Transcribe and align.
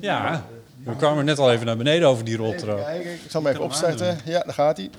Ja, 0.00 0.44
we 0.84 0.96
kwamen 0.96 1.24
net 1.24 1.38
al 1.38 1.52
even 1.52 1.66
naar 1.66 1.76
beneden 1.76 2.08
over 2.08 2.24
die 2.24 2.36
roltrap. 2.36 2.84
kijken, 2.84 3.12
ik 3.12 3.20
zal 3.28 3.42
hem 3.42 3.50
even 3.52 3.64
opstarten. 3.64 4.18
Ja, 4.24 4.40
daar 4.40 4.54
gaat 4.54 4.76
hij. 4.76 4.90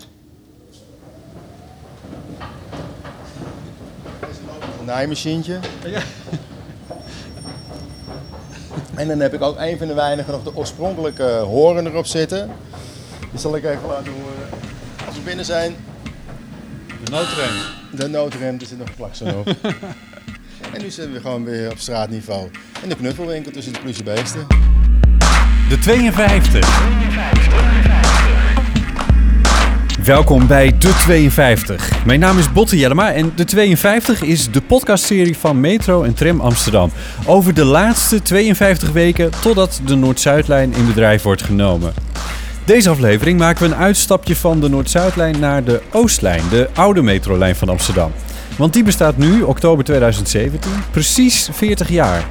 Een 4.79 4.85
naaimachientje. 4.85 5.59
En 8.95 9.07
dan 9.07 9.19
heb 9.19 9.33
ik 9.33 9.41
ook 9.41 9.57
een 9.59 9.77
van 9.77 9.87
de 9.87 9.93
weinigen 9.93 10.31
nog 10.33 10.43
de 10.43 10.55
oorspronkelijke 10.55 11.23
horen 11.23 11.85
erop 11.85 12.05
zitten. 12.05 12.49
Die 13.31 13.39
zal 13.39 13.55
ik 13.55 13.63
even 13.63 13.87
laten 13.87 14.11
horen. 14.11 14.49
Als 15.07 15.15
we 15.15 15.21
binnen 15.21 15.45
zijn, 15.45 15.75
De 17.03 17.11
noodrem. 17.11 17.51
de 17.91 18.07
noodrem, 18.07 18.57
er 18.59 18.65
zit 18.65 18.77
nog 18.77 18.87
een 18.87 18.95
klakson 18.95 19.35
op. 19.35 19.47
en 20.73 20.81
nu 20.81 20.89
zitten 20.89 21.13
we 21.13 21.19
gewoon 21.19 21.43
weer 21.43 21.71
op 21.71 21.79
straatniveau. 21.79 22.49
En 22.83 22.89
de 22.89 22.95
knuffelwinkel 22.95 23.51
tussen 23.51 23.73
de 23.73 23.79
pluche 23.79 24.03
beesten. 24.03 24.47
De 25.69 25.79
52. 25.79 26.67
Welkom 30.03 30.47
bij 30.47 30.77
De 30.77 30.93
52. 30.95 32.05
Mijn 32.05 32.19
naam 32.19 32.37
is 32.37 32.51
Botte 32.51 32.77
Jellema 32.77 33.13
en 33.13 33.31
De 33.35 33.45
52 33.45 34.21
is 34.21 34.51
de 34.51 34.61
podcastserie 34.61 35.37
van 35.37 35.59
Metro 35.59 36.03
en 36.03 36.13
Tram 36.13 36.39
Amsterdam. 36.39 36.91
Over 37.25 37.53
de 37.53 37.65
laatste 37.65 38.21
52 38.21 38.91
weken 38.91 39.31
totdat 39.41 39.81
de 39.85 39.95
Noord-Zuidlijn 39.95 40.73
in 40.73 40.87
bedrijf 40.87 41.23
wordt 41.23 41.43
genomen. 41.43 41.93
Deze 42.65 42.89
aflevering 42.89 43.39
maken 43.39 43.69
we 43.69 43.75
een 43.75 43.81
uitstapje 43.81 44.35
van 44.35 44.59
de 44.59 44.69
Noord-Zuidlijn 44.69 45.39
naar 45.39 45.63
de 45.63 45.81
Oostlijn, 45.91 46.43
de 46.49 46.69
oude 46.73 47.01
metrolijn 47.01 47.55
van 47.55 47.69
Amsterdam. 47.69 48.11
Want 48.59 48.73
die 48.73 48.83
bestaat 48.83 49.17
nu, 49.17 49.41
oktober 49.41 49.83
2017, 49.85 50.71
precies 50.91 51.49
40 51.51 51.89
jaar. 51.89 52.27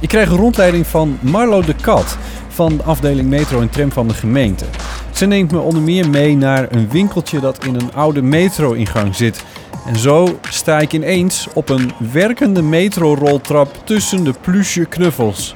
Ik 0.00 0.08
krijg 0.08 0.30
een 0.30 0.36
rondleiding 0.36 0.86
van 0.86 1.18
Marlo 1.20 1.60
de 1.60 1.74
Kat 1.74 2.16
van 2.48 2.76
de 2.76 2.82
afdeling 2.82 3.28
Metro 3.28 3.60
en 3.60 3.70
Tram 3.70 3.92
van 3.92 4.08
de 4.08 4.14
gemeente. 4.14 4.64
Ze 5.12 5.26
neemt 5.26 5.52
me 5.52 5.58
onder 5.58 5.82
meer 5.82 6.08
mee 6.08 6.36
naar 6.36 6.66
een 6.70 6.88
winkeltje 6.88 7.40
dat 7.40 7.64
in 7.64 7.74
een 7.74 7.92
oude 7.94 8.22
metro-ingang 8.22 9.14
zit. 9.14 9.44
En 9.86 9.96
zo 9.96 10.38
sta 10.48 10.80
ik 10.80 10.92
ineens 10.92 11.48
op 11.54 11.68
een 11.68 11.92
werkende 12.12 12.62
metro-roltrap 12.62 13.76
tussen 13.84 14.24
de 14.24 14.34
pluche 14.40 14.84
knuffels. 14.84 15.54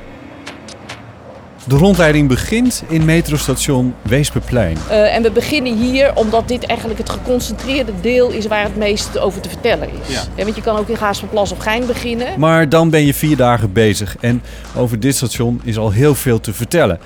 De 1.66 1.76
rondleiding 1.76 2.28
begint 2.28 2.82
in 2.88 3.04
metrostation 3.04 3.94
Weesperplein. 4.02 4.76
Eh, 4.88 5.16
en 5.16 5.22
we 5.22 5.30
beginnen 5.30 5.76
hier 5.76 6.14
omdat 6.14 6.48
dit 6.48 6.66
eigenlijk 6.66 6.98
het 6.98 7.10
geconcentreerde 7.10 7.92
deel 8.00 8.30
is 8.30 8.46
waar 8.46 8.62
het 8.62 8.76
meest 8.76 9.18
over 9.18 9.40
te 9.40 9.48
vertellen 9.48 9.88
is. 9.88 10.14
Ja. 10.14 10.22
Ja, 10.36 10.44
want 10.44 10.56
je 10.56 10.62
kan 10.62 10.76
ook 10.76 10.88
in 10.88 10.96
Gaas 10.96 11.18
van 11.18 11.28
Plas 11.28 11.52
of 11.52 11.58
Gein 11.58 11.86
beginnen. 11.86 12.28
Maar 12.38 12.68
dan 12.68 12.90
ben 12.90 13.06
je 13.06 13.14
vier 13.14 13.36
dagen 13.36 13.72
bezig 13.72 14.16
en 14.20 14.42
over 14.76 15.00
dit 15.00 15.16
station 15.16 15.60
is 15.64 15.78
al 15.78 15.90
heel 15.90 16.14
veel 16.14 16.40
te 16.40 16.52
vertellen. 16.52 16.98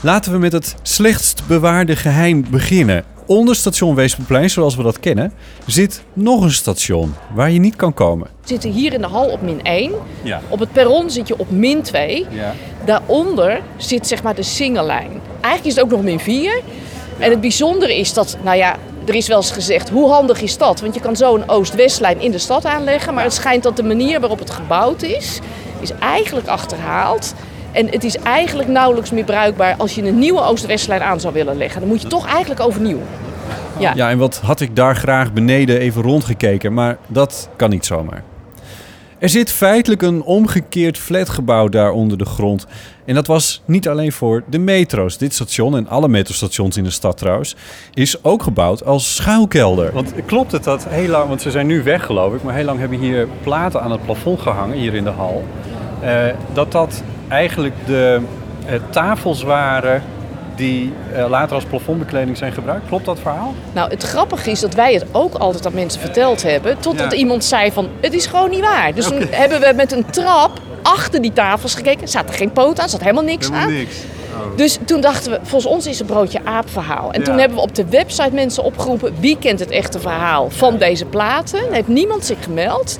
Laten 0.00 0.32
we 0.32 0.38
met 0.38 0.52
het 0.52 0.74
slechtst 0.82 1.42
bewaarde 1.46 1.96
geheim 1.96 2.44
beginnen. 2.50 3.04
Onder 3.26 3.56
station 3.56 3.94
Weesperplein, 3.94 4.50
zoals 4.50 4.76
we 4.76 4.82
dat 4.82 5.00
kennen, 5.00 5.32
zit 5.66 6.02
nog 6.12 6.42
een 6.42 6.52
station 6.52 7.14
waar 7.34 7.50
je 7.50 7.58
niet 7.58 7.76
kan 7.76 7.94
komen. 7.94 8.26
We 8.26 8.48
zitten 8.48 8.70
hier 8.70 8.92
in 8.92 9.00
de 9.00 9.06
hal 9.06 9.26
op 9.26 9.42
min 9.42 9.62
1. 9.62 9.92
Ja. 10.22 10.40
Op 10.48 10.58
het 10.58 10.72
perron 10.72 11.10
zit 11.10 11.28
je 11.28 11.38
op 11.38 11.50
min 11.50 11.82
2. 11.82 12.26
Ja. 12.30 12.54
Daaronder 12.84 13.60
zit 13.76 14.06
zeg 14.06 14.22
maar 14.22 14.34
de 14.34 14.42
singlelijn. 14.42 15.20
Eigenlijk 15.40 15.64
is 15.64 15.74
het 15.74 15.84
ook 15.84 15.90
nog 15.90 16.02
min 16.02 16.20
4. 16.20 16.60
En 17.18 17.30
het 17.30 17.40
bijzondere 17.40 17.98
is 17.98 18.12
dat, 18.12 18.36
nou 18.42 18.56
ja, 18.56 18.76
er 19.06 19.14
is 19.14 19.28
wel 19.28 19.36
eens 19.36 19.50
gezegd, 19.50 19.88
hoe 19.88 20.10
handig 20.10 20.40
is 20.42 20.58
dat? 20.58 20.80
Want 20.80 20.94
je 20.94 21.00
kan 21.00 21.16
zo 21.16 21.34
een 21.34 21.48
Oost-Westlijn 21.48 22.20
in 22.20 22.30
de 22.30 22.38
stad 22.38 22.64
aanleggen. 22.64 23.14
Maar 23.14 23.24
het 23.24 23.32
schijnt 23.32 23.62
dat 23.62 23.76
de 23.76 23.82
manier 23.82 24.20
waarop 24.20 24.38
het 24.38 24.50
gebouwd 24.50 25.02
is, 25.02 25.40
is 25.80 25.92
eigenlijk 26.00 26.46
achterhaald. 26.46 27.34
En 27.72 27.88
het 27.88 28.04
is 28.04 28.16
eigenlijk 28.16 28.68
nauwelijks 28.68 29.10
meer 29.10 29.24
bruikbaar 29.24 29.74
als 29.78 29.94
je 29.94 30.02
een 30.02 30.18
nieuwe 30.18 30.42
Oost-Westlijn 30.42 31.02
aan 31.02 31.20
zou 31.20 31.34
willen 31.34 31.56
leggen. 31.56 31.80
Dan 31.80 31.88
moet 31.88 32.02
je 32.02 32.08
toch 32.08 32.26
eigenlijk 32.26 32.60
overnieuw. 32.60 33.00
Ja. 33.78 33.92
Ja, 33.94 34.10
en 34.10 34.18
wat 34.18 34.40
had 34.44 34.60
ik 34.60 34.76
daar 34.76 34.96
graag 34.96 35.32
beneden 35.32 35.78
even 35.78 36.02
rondgekeken, 36.02 36.74
maar 36.74 36.98
dat 37.06 37.48
kan 37.56 37.70
niet 37.70 37.86
zomaar. 37.86 38.22
Er 39.24 39.30
zit 39.30 39.52
feitelijk 39.52 40.02
een 40.02 40.22
omgekeerd 40.22 40.98
flatgebouw 40.98 41.68
daar 41.68 41.90
onder 41.90 42.18
de 42.18 42.24
grond. 42.24 42.66
En 43.04 43.14
dat 43.14 43.26
was 43.26 43.62
niet 43.64 43.88
alleen 43.88 44.12
voor 44.12 44.42
de 44.46 44.58
metro's. 44.58 45.18
Dit 45.18 45.34
station 45.34 45.76
en 45.76 45.88
alle 45.88 46.08
metrostations 46.08 46.76
in 46.76 46.84
de 46.84 46.90
stad 46.90 47.16
trouwens, 47.16 47.56
is 47.94 48.24
ook 48.24 48.42
gebouwd 48.42 48.84
als 48.84 49.14
schuilkelder. 49.14 49.92
Want 49.92 50.12
klopt 50.26 50.52
het 50.52 50.64
dat 50.64 50.86
heel 50.88 51.08
lang, 51.08 51.28
want 51.28 51.42
ze 51.42 51.50
zijn 51.50 51.66
nu 51.66 51.82
weg 51.82 52.06
geloof 52.06 52.34
ik, 52.34 52.42
maar 52.42 52.54
heel 52.54 52.64
lang 52.64 52.78
hebben 52.78 52.98
hier 52.98 53.28
platen 53.42 53.82
aan 53.82 53.90
het 53.90 54.04
plafond 54.04 54.40
gehangen, 54.40 54.76
hier 54.78 54.94
in 54.94 55.04
de 55.04 55.10
hal. 55.10 55.44
Eh, 56.00 56.26
dat 56.52 56.72
dat 56.72 57.02
eigenlijk 57.28 57.74
de 57.86 58.20
eh, 58.66 58.80
tafels 58.90 59.42
waren 59.42 60.02
die 60.56 60.92
eh, 61.14 61.28
later 61.28 61.54
als 61.54 61.64
plafondbekleding 61.64 62.36
zijn 62.36 62.52
gebruikt. 62.52 62.86
Klopt 62.88 63.04
dat 63.04 63.18
verhaal? 63.20 63.54
Nou, 63.72 63.90
het 63.90 64.02
grappige 64.02 64.50
is 64.50 64.60
dat 64.60 64.74
wij 64.74 64.94
het 64.94 65.04
ook 65.12 65.34
altijd 65.34 65.66
aan 65.66 65.74
mensen 65.74 66.00
verteld 66.00 66.42
hebben. 66.42 66.78
Totdat 66.80 67.12
Ja. 67.12 67.18
iemand 67.18 67.44
zei 67.44 67.72
van, 67.72 67.88
het 68.00 68.12
is 68.14 68.26
gewoon 68.26 68.50
niet 68.50 68.60
waar. 68.60 68.94
Dus 68.94 69.06
toen 69.06 69.26
hebben 69.30 69.60
we 69.60 69.72
met 69.76 69.92
een 69.92 70.04
trap 70.10 70.60
achter 70.82 71.22
die 71.22 71.32
tafels 71.32 71.74
gekeken. 71.74 72.02
Er 72.02 72.08
zat 72.08 72.28
er 72.28 72.34
geen 72.34 72.52
poot 72.52 72.80
aan, 72.80 72.88
zat 72.88 73.00
helemaal 73.00 73.22
niks 73.24 73.50
aan. 73.50 73.72
niks. 73.72 73.96
Dus 74.56 74.78
toen 74.86 75.00
dachten 75.00 75.30
we, 75.30 75.38
volgens 75.42 75.72
ons 75.72 75.86
is 75.86 75.98
het 75.98 76.06
broodje 76.06 76.40
aap 76.44 76.70
verhaal. 76.70 77.12
En 77.12 77.20
Ja. 77.20 77.26
toen 77.26 77.38
hebben 77.38 77.56
we 77.56 77.62
op 77.62 77.74
de 77.74 77.84
website 77.88 78.30
mensen 78.32 78.62
opgeroepen... 78.62 79.14
wie 79.20 79.38
kent 79.38 79.60
het 79.60 79.70
echte 79.70 80.00
verhaal 80.00 80.50
van 80.50 80.76
deze 80.78 81.04
platen? 81.04 81.58
Er 81.66 81.72
heeft 81.72 81.88
niemand 81.88 82.24
zich 82.24 82.36
gemeld. 82.42 82.98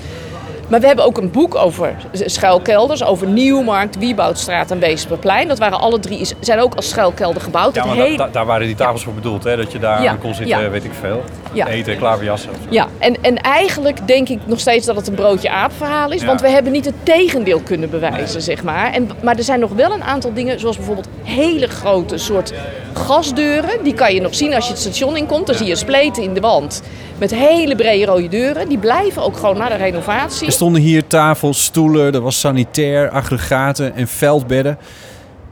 Maar 0.68 0.80
we 0.80 0.86
hebben 0.86 1.04
ook 1.04 1.18
een 1.18 1.30
boek 1.30 1.54
over 1.54 1.94
schuilkelders. 2.12 3.04
Over 3.04 3.26
Nieuwmarkt, 3.26 3.98
Wieboudstraat 3.98 4.70
en 4.70 4.78
Weesperplein. 4.78 5.48
Dat 5.48 5.58
waren 5.58 5.80
alle 5.80 6.00
drie, 6.00 6.28
zijn 6.40 6.60
ook 6.60 6.74
als 6.74 6.88
schuilkelder 6.88 7.42
gebouwd. 7.42 7.74
Ja, 7.74 7.84
maar 7.84 7.96
hele- 7.96 8.16
da- 8.16 8.24
da- 8.24 8.30
daar 8.32 8.46
waren 8.46 8.66
die 8.66 8.76
tafels 8.76 9.04
voor 9.04 9.12
bedoeld, 9.12 9.44
hè? 9.44 9.56
Dat 9.56 9.72
je 9.72 9.78
daar 9.78 10.02
Ja, 10.02 10.10
aan 10.10 10.18
kon 10.18 10.34
zitten, 10.34 10.60
ja. 10.62 10.70
weet 10.70 10.84
ik 10.84 10.92
veel. 11.00 11.22
Eten, 11.66 11.96
klaverjassen. 11.98 12.50
Ja, 12.68 12.86
en, 12.98 13.16
en 13.22 13.36
eigenlijk 13.36 14.06
denk 14.06 14.28
ik 14.28 14.38
nog 14.44 14.60
steeds 14.60 14.86
dat 14.86 14.96
het 14.96 15.06
een 15.08 15.14
broodje 15.14 15.50
aap 15.50 15.72
verhaal 15.76 16.10
is. 16.12 16.24
Want 16.24 16.40
we 16.40 16.48
hebben 16.48 16.72
niet 16.72 16.84
het 16.84 16.94
tegendeel 17.02 17.60
kunnen 17.60 17.90
bewijzen, 17.90 18.42
zeg 18.42 18.62
maar. 18.62 18.92
En, 18.92 19.10
maar 19.22 19.36
er 19.36 19.42
zijn 19.44 19.60
nog 19.60 19.70
wel 19.72 19.92
een 19.92 20.02
aantal 20.04 20.32
dingen, 20.32 20.60
zoals 20.60 20.76
bijvoorbeeld 20.76 21.08
hele 21.22 21.66
grote 21.66 22.18
soort 22.18 22.52
gasdeuren. 22.92 23.82
Die 23.82 23.94
kan 23.94 24.14
je 24.14 24.20
nog 24.20 24.34
zien 24.34 24.54
als 24.54 24.64
je 24.64 24.70
het 24.70 24.80
station 24.80 25.16
inkomt. 25.16 25.46
Dan 25.46 25.54
zie 25.56 25.66
je 25.66 25.76
spleten 25.76 26.22
in 26.22 26.34
de 26.34 26.40
wand 26.40 26.82
met 27.18 27.34
hele 27.34 27.76
brede 27.76 28.04
rode 28.04 28.28
deuren. 28.28 28.68
Die 28.68 28.78
blijven 28.78 29.22
ook 29.22 29.36
gewoon 29.36 29.58
na 29.58 29.68
de 29.68 29.74
renovatie. 29.74 30.46
Er 30.46 30.52
stonden 30.52 30.82
hier 30.82 31.06
tafels, 31.06 31.64
stoelen, 31.64 32.14
er 32.14 32.20
was 32.20 32.40
sanitair, 32.40 33.10
aggregaten 33.10 33.94
en 33.94 34.08
veldbedden. 34.08 34.78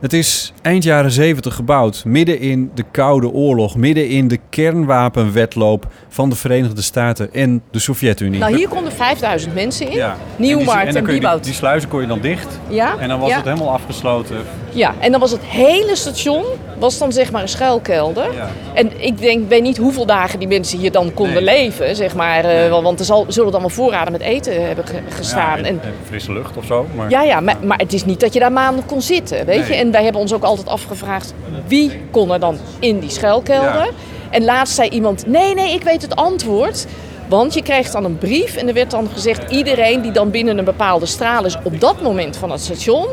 Het 0.03 0.13
is 0.13 0.53
eind 0.63 0.85
jaren 0.85 1.11
70 1.11 1.55
gebouwd, 1.55 2.05
midden 2.05 2.39
in 2.41 2.71
de 2.75 2.85
Koude 2.91 3.31
Oorlog, 3.31 3.77
midden 3.77 4.09
in 4.09 4.29
de 4.29 4.39
kernwapenwetloop 4.51 5.87
van 6.09 6.31
de 6.31 6.37
Verenigde 6.37 6.83
Staten 6.83 7.33
en 7.33 7.63
de 7.71 7.79
Sovjet-Unie. 7.79 8.41
Nou, 8.41 8.57
hier 8.57 8.69
konden 8.69 8.93
5000 8.93 9.55
mensen 9.55 9.91
in. 9.91 9.97
Ja. 9.97 10.17
Nieuwmarkt 10.37 10.89
en, 10.89 10.97
en, 10.97 11.05
die, 11.05 11.13
Wieboud. 11.13 11.45
die 11.45 11.55
sluizen 11.55 11.89
kon 11.89 12.01
je 12.01 12.07
dan 12.07 12.21
dicht 12.21 12.59
Ja, 12.69 12.97
en 12.99 13.09
dan 13.09 13.21
was 13.21 13.29
ja. 13.29 13.37
het 13.37 13.45
helemaal 13.45 13.73
afgesloten. 13.73 14.37
Ja, 14.73 14.95
en 14.99 15.11
dan 15.11 15.21
was 15.21 15.31
het 15.31 15.43
hele 15.43 15.97
station 15.97 16.45
was 16.83 16.99
dan 16.99 17.13
zeg 17.13 17.31
maar 17.33 17.43
een 17.43 17.49
schuilkelder. 17.49 18.35
Ja. 18.35 18.49
En 18.75 18.91
ik 19.05 19.19
denk, 19.19 19.49
weet 19.49 19.63
niet 19.63 19.77
hoeveel 19.77 20.07
dagen 20.07 20.39
die 20.39 20.49
mensen 20.49 20.79
hier 20.79 20.93
dan 20.93 21.15
konden 21.15 21.45
Nee. 21.45 21.55
leven, 21.63 21.97
zeg 21.97 22.15
maar. 22.15 22.45
eh, 22.45 22.83
Want 22.83 22.99
er 22.99 23.05
zal, 23.05 23.25
zullen 23.29 23.53
dan 23.53 23.61
wel 23.61 23.71
voorraden 23.71 24.13
met 24.13 24.21
eten 24.21 24.67
hebben 24.67 24.87
ge- 24.87 25.01
gestaan. 25.09 25.59
Ja, 25.59 25.65
en, 25.65 25.81
frisse 26.07 26.33
lucht 26.33 26.57
of 26.57 26.65
zo. 26.65 26.87
Maar 26.95 27.11
ja, 27.11 27.23
ja, 27.23 27.41
maar, 27.41 27.57
maar 27.65 27.79
het 27.79 27.93
is 27.93 28.05
niet 28.05 28.21
dat 28.21 28.33
je 28.33 28.41
daar 28.41 28.53
maanden 28.53 28.87
kon 28.87 29.03
zitten, 29.03 29.47
weet 29.47 29.67
je. 29.67 29.75
En 29.75 29.91
wij 29.91 30.03
hebben 30.03 30.21
ons 30.21 30.33
ook 30.35 30.43
altijd 30.43 30.69
afgevraagd, 30.69 31.35
wie 31.67 32.01
kon 32.11 32.33
er 32.33 32.41
dan 32.41 32.59
in 32.79 32.99
die 32.99 33.11
schuilkelder? 33.11 33.63
Ja. 33.85 33.89
En 34.31 34.45
laatst 34.45 34.75
zei 34.75 34.89
iemand, 34.89 35.27
nee, 35.27 35.55
nee, 35.55 35.73
ik 35.75 35.83
weet 35.83 36.03
het 36.03 36.17
antwoord. 36.17 36.87
Want 37.29 37.55
je 37.55 37.63
kreeg 37.63 37.91
dan 37.91 38.05
een 38.05 38.19
brief 38.19 38.57
en 38.57 38.69
er 38.69 38.75
werd 38.75 38.91
dan 38.91 39.09
gezegd... 39.13 39.51
iedereen 39.51 40.01
die 40.03 40.13
dan 40.13 40.31
binnen 40.31 40.59
een 40.59 40.65
bepaalde 40.65 41.07
straal 41.07 41.45
is 41.45 41.57
op 41.65 41.81
dat 41.81 42.03
moment 42.03 42.37
van 42.37 42.51
het 42.51 42.61
station... 42.61 43.07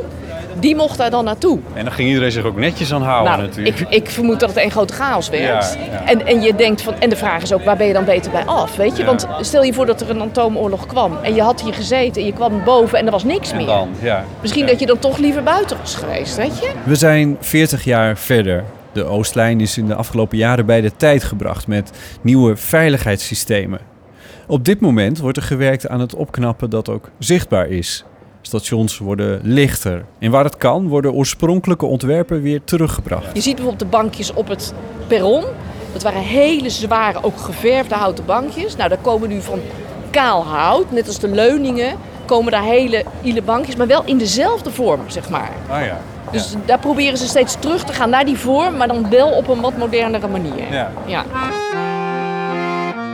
die 0.60 0.76
mocht 0.76 0.98
daar 0.98 1.10
dan 1.10 1.24
naartoe. 1.26 1.60
En 1.74 1.84
dan 1.84 1.94
ging 1.94 2.08
iedereen 2.08 2.32
zich 2.32 2.44
ook 2.44 2.58
netjes 2.58 2.94
aan 2.94 3.02
houden 3.02 3.32
Nou, 3.32 3.48
natuurlijk. 3.48 3.80
ik, 3.80 3.90
ik 3.90 4.10
vermoed 4.10 4.40
dat 4.40 4.50
het 4.54 4.64
een 4.64 4.72
grote 4.72 4.94
chaos 4.94 5.30
werd. 5.30 5.44
Ja, 5.44 5.86
ja. 5.92 6.06
En, 6.06 6.26
en 6.28 6.42
je 6.42 6.56
denkt 6.56 6.82
van, 6.82 6.94
en 7.00 7.10
de 7.10 7.16
vraag 7.16 7.42
is 7.42 7.54
ook, 7.54 7.64
waar 7.64 7.78
ben 7.78 7.88
je 7.88 7.94
dan 7.94 8.06
beter 8.06 8.32
bij 8.32 8.46
af? 8.46 8.76
Weet 8.76 8.92
je, 8.98 9.00
Ja. 9.04 9.06
want 9.06 9.28
stel 9.42 9.64
je 9.64 9.74
voor 9.74 9.86
dat 9.86 10.02
er 10.02 10.10
een 10.10 10.22
atoomoorlog 10.22 10.86
kwam 10.86 11.18
en 11.24 11.36
je 11.36 11.42
had 11.42 11.62
hier 11.62 11.74
gezeten 11.74 12.22
en 12.22 12.28
je 12.28 12.34
kwam 12.34 12.64
boven 12.64 13.00
en 13.00 13.06
er 13.06 13.12
was 13.12 13.24
niks 13.24 13.52
En 13.52 13.58
meer. 13.58 13.66
dan, 13.66 13.90
ja. 14.02 14.24
Misschien 14.42 14.64
Ja. 14.64 14.70
dat 14.70 14.80
je 14.80 14.86
dan 14.86 15.00
toch 15.00 15.18
liever 15.18 15.44
buiten 15.44 15.78
was 15.78 15.96
geweest, 15.96 16.36
weet 16.36 16.60
je? 16.60 16.72
We 16.84 16.96
zijn 16.96 17.38
40 17.40 17.84
jaar 17.84 18.18
verder. 18.18 18.64
De 18.92 19.04
Oostlijn 19.04 19.62
is 19.62 19.78
in 19.78 19.88
de 19.88 19.96
afgelopen 19.96 20.38
jaren 20.38 20.66
bij 20.66 20.82
de 20.82 20.92
tijd 20.98 21.24
gebracht 21.24 21.68
met 21.68 21.92
nieuwe 22.22 22.56
veiligheidssystemen. 22.56 23.80
Op 24.48 24.66
dit 24.66 24.80
moment 24.80 25.20
wordt 25.20 25.38
er 25.38 25.44
gewerkt 25.44 25.88
aan 25.88 26.00
het 26.00 26.16
opknappen 26.16 26.70
dat 26.70 26.90
ook 26.90 27.10
zichtbaar 27.20 27.68
is. 27.68 28.04
Stations 28.42 28.98
worden 28.98 29.40
lichter. 29.44 30.06
En 30.20 30.32
waar 30.32 30.44
het 30.44 30.58
kan, 30.58 30.88
worden 30.88 31.14
oorspronkelijke 31.14 31.86
ontwerpen 31.86 32.42
weer 32.42 32.62
teruggebracht. 32.64 33.30
Je 33.34 33.42
ziet 33.42 33.56
bijvoorbeeld 33.56 33.92
de 33.92 33.98
bankjes 33.98 34.34
op 34.34 34.48
het 34.48 34.74
perron. 35.08 35.44
Dat 35.94 36.04
waren 36.04 36.22
hele 36.22 36.70
zware, 36.70 37.24
ook 37.24 37.38
geverfde 37.38 37.96
houten 37.96 38.26
bankjes. 38.26 38.76
Nou, 38.76 38.90
daar 38.90 38.98
komen 38.98 39.30
nu 39.30 39.42
van 39.42 39.60
kaal 40.10 40.44
hout, 40.46 40.92
net 40.92 41.08
als 41.08 41.20
de 41.20 41.28
leuningen, 41.28 41.96
komen 42.26 42.52
daar 42.52 42.64
hele 42.64 43.04
ile 43.22 43.42
bankjes, 43.42 43.76
maar 43.76 43.88
wel 43.88 44.04
in 44.06 44.18
dezelfde 44.18 44.72
vorm, 44.72 45.02
zeg 45.08 45.30
maar. 45.30 45.52
Ah 45.70 45.86
ja. 45.86 46.02
Dus 46.32 46.56
daar 46.66 46.80
proberen 46.80 47.18
ze 47.18 47.28
steeds 47.28 47.56
terug 47.60 47.84
te 47.84 47.94
gaan 47.94 48.10
naar 48.10 48.26
die 48.26 48.38
vorm, 48.38 48.78
maar 48.78 48.88
dan 48.88 49.10
wel 49.10 49.30
op 49.30 49.48
een 49.48 49.62
wat 49.62 49.78
modernere 49.78 50.28
manier. 50.28 50.72
Ja. 50.72 50.92
ja. 51.06 51.24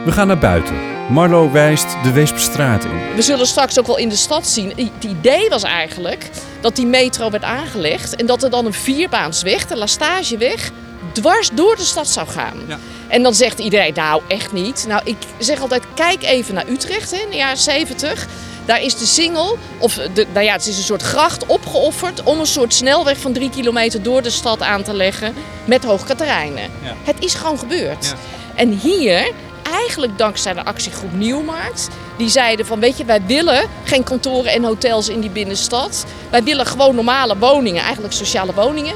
We 0.06 0.12
gaan 0.12 0.28
naar 0.28 0.38
buiten. 0.38 0.95
Marlo 1.10 1.52
wijst 1.52 1.88
de 2.04 2.12
Weesperstraat 2.12 2.84
in. 2.84 3.16
We 3.16 3.22
zullen 3.22 3.48
straks 3.48 3.80
ook 3.80 3.88
wel 3.88 3.98
in 3.98 4.10
de 4.10 4.16
stad 4.16 4.48
zien. 4.48 4.70
Het 4.70 5.04
idee 5.04 5.50
was 5.50 5.64
eigenlijk 5.64 6.30
dat 6.62 6.76
die 6.76 6.86
metro 6.86 7.30
werd 7.30 7.44
aangelegd 7.44 8.16
en 8.16 8.26
dat 8.26 8.44
er 8.44 8.50
dan 8.50 8.66
een 8.66 8.74
vierbaansweg, 8.74 9.68
de 9.68 9.78
Lastageweg, 9.78 10.72
dwars 11.12 11.50
door 11.54 11.76
de 11.76 11.84
stad 11.84 12.08
zou 12.08 12.28
gaan. 12.28 12.58
Ja. 12.68 12.78
En 13.08 13.24
dan 13.24 13.34
zegt 13.34 13.60
iedereen, 13.60 13.94
nou 13.94 14.22
echt 14.28 14.52
niet. 14.52 14.86
Nou, 14.88 15.02
ik 15.04 15.18
zeg 15.38 15.62
altijd, 15.62 15.84
kijk 15.94 16.24
even 16.24 16.54
naar 16.54 16.68
Utrecht 16.68 17.12
hè, 17.12 17.18
in 17.18 17.30
de 17.30 17.36
jaren 17.36 17.58
70. 17.58 18.28
Daar 18.66 18.82
is 18.82 18.98
de 18.98 19.06
singel, 19.06 19.58
of 19.78 19.94
de, 19.94 20.26
nou 20.34 20.46
ja, 20.46 20.54
het 20.54 20.68
is 20.68 20.78
een 20.78 20.84
soort 20.84 21.02
gracht 21.02 21.46
opgeofferd 21.46 22.24
om 22.24 22.40
een 22.40 22.46
soort 22.46 22.74
snelweg 22.74 23.18
van 23.18 23.34
drie 23.34 23.50
kilometer 23.50 24.04
door 24.04 24.22
de 24.22 24.30
stad 24.30 24.62
aan 24.62 24.84
te 24.84 24.94
leggen 24.94 25.34
met 25.66 25.84
Hoogkaterijnen. 25.84 26.70
Ja. 26.84 26.94
Het 27.04 27.24
is 27.24 27.34
gewoon 27.34 27.60
gebeurd. 27.60 28.06
Ja. 28.06 28.16
En 28.56 28.70
hier, 28.70 29.32
eigenlijk 29.72 30.18
dankzij 30.18 30.54
de 30.54 30.64
actiegroep 30.64 31.14
Nieuwmarkt, 31.14 31.90
die 32.18 32.30
zeiden 32.30 32.66
van 32.66 32.80
weet 32.80 32.98
je, 32.98 33.06
wij 33.06 33.22
willen 33.26 33.70
geen 33.84 34.04
kantoren 34.04 34.52
en 34.52 34.64
hotels 34.64 35.10
in 35.10 35.20
die 35.20 35.30
binnenstad. 35.30 36.06
Wij 36.30 36.44
willen 36.44 36.66
gewoon 36.66 36.96
normale 36.96 37.38
woningen, 37.38 37.84
eigenlijk 37.84 38.14
sociale 38.14 38.54
woningen. 38.54 38.96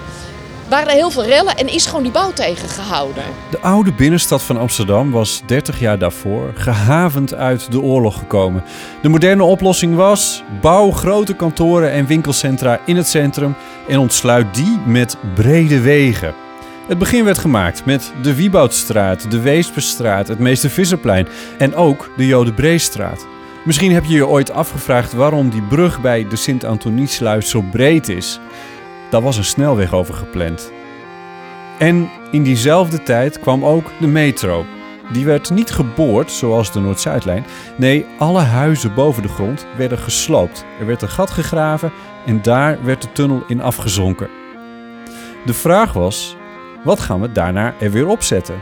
Waren 0.69 0.88
er 0.88 0.94
heel 0.94 1.12
veel 1.12 1.25
rellen 1.25 1.57
en 1.57 1.68
is 1.68 1.86
gewoon 1.86 2.04
die 2.04 2.12
bouw 2.12 2.33
tegengehouden. 2.33 3.24
De 3.51 3.60
oude 3.60 3.94
binnenstad 3.94 4.42
van 4.42 4.57
Amsterdam 4.57 5.12
was 5.12 5.42
30 5.45 5.80
jaar 5.80 6.00
daarvoor 6.00 6.51
gehavend 6.56 7.33
uit 7.33 7.71
de 7.71 7.81
oorlog 7.81 8.18
gekomen. 8.18 8.63
De 9.01 9.10
moderne 9.10 9.44
oplossing 9.44 9.95
was: 9.95 10.44
bouw 10.62 10.92
grote 10.92 11.33
kantoren 11.33 11.92
en 11.92 12.06
winkelcentra 12.06 12.80
in 12.86 12.95
het 12.95 13.07
centrum 13.07 13.56
en 13.88 14.00
ontsluit 14.00 14.56
die 14.56 14.80
met 14.86 15.18
brede 15.36 15.81
wegen. 15.81 16.49
Het 16.89 16.97
begin 16.97 17.24
werd 17.24 17.38
gemaakt 17.38 17.86
met 17.86 18.13
de 18.21 18.36
Wieboudstraat, 18.36 19.31
de 19.31 19.41
Weesperstraat, 19.41 20.27
het 20.27 20.39
Meester 20.39 20.69
Visserplein 20.69 21.27
en 21.57 21.75
ook 21.75 22.09
de 22.18 22.27
Jodenbreestraat. 22.27 23.27
Misschien 23.65 23.91
heb 23.91 24.03
je 24.06 24.13
je 24.13 24.27
ooit 24.27 24.51
afgevraagd 24.51 25.13
waarom 25.13 25.50
die 25.50 25.62
brug 25.62 26.01
bij 26.01 26.27
de 26.27 26.36
Sint-Antoniesluis 26.36 27.50
zo 27.50 27.62
breed 27.62 28.09
is. 28.09 28.39
Daar 29.09 29.21
was 29.21 29.38
een 29.38 29.44
snelweg 29.44 29.94
over 29.94 30.13
gepland. 30.13 30.71
En 31.80 32.09
in 32.31 32.44
diezelfde 32.44 33.03
tijd 33.03 33.39
kwam 33.39 33.65
ook 33.65 33.92
de 34.00 34.07
metro. 34.07 34.65
Die 35.12 35.25
werd 35.25 35.50
niet 35.50 35.71
geboord 35.71 36.31
zoals 36.31 36.71
de 36.71 36.80
Noord-Zuidlijn. 36.80 37.45
Nee, 37.77 38.06
alle 38.19 38.42
huizen 38.42 38.94
boven 38.94 39.21
de 39.21 39.27
grond 39.30 39.65
werden 39.77 39.97
gesloopt. 39.97 40.65
Er 40.80 40.85
werd 40.85 41.01
een 41.01 41.09
gat 41.09 41.31
gegraven 41.31 41.92
en 42.25 42.42
daar 42.42 42.83
werd 42.83 43.01
de 43.01 43.12
tunnel 43.12 43.44
in 43.47 43.62
afgezonken. 43.62 44.30
De 45.45 45.53
vraag 45.53 45.94
was: 45.94 46.38
wat 46.84 47.00
gaan 47.00 47.22
we 47.22 47.31
daarna 47.31 47.74
er 47.80 47.92
weer 47.92 48.08
opzetten? 48.08 48.62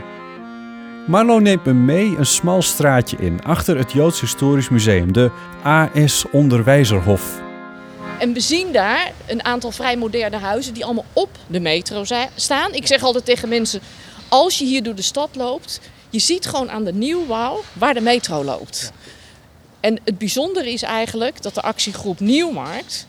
Marlo 1.06 1.38
neemt 1.38 1.64
me 1.64 1.72
mee 1.72 2.16
een 2.16 2.26
smal 2.26 2.62
straatje 2.62 3.16
in 3.16 3.44
achter 3.44 3.78
het 3.78 3.92
Joods 3.92 4.20
Historisch 4.20 4.68
Museum, 4.68 5.12
de 5.12 5.30
AS 5.62 6.24
Onderwijzerhof. 6.30 7.40
En 8.18 8.32
we 8.32 8.40
zien 8.40 8.72
daar 8.72 9.12
een 9.26 9.44
aantal 9.44 9.70
vrij 9.70 9.96
moderne 9.96 10.36
huizen 10.36 10.74
die 10.74 10.84
allemaal 10.84 11.04
op 11.12 11.28
de 11.46 11.60
metro 11.60 12.04
staan. 12.34 12.72
Ik 12.72 12.86
zeg 12.86 13.02
altijd 13.02 13.24
tegen 13.24 13.48
mensen, 13.48 13.80
als 14.28 14.58
je 14.58 14.64
hier 14.64 14.82
door 14.82 14.94
de 14.94 15.02
stad 15.02 15.28
loopt, 15.36 15.80
je 16.10 16.18
ziet 16.18 16.46
gewoon 16.46 16.70
aan 16.70 16.84
de 16.84 16.92
nieuwbouw 16.92 17.60
waar 17.72 17.94
de 17.94 18.00
metro 18.00 18.44
loopt. 18.44 18.92
En 19.80 20.00
het 20.04 20.18
bijzondere 20.18 20.72
is 20.72 20.82
eigenlijk 20.82 21.42
dat 21.42 21.54
de 21.54 21.62
actiegroep 21.62 22.20
Nieuwmarkt, 22.20 23.06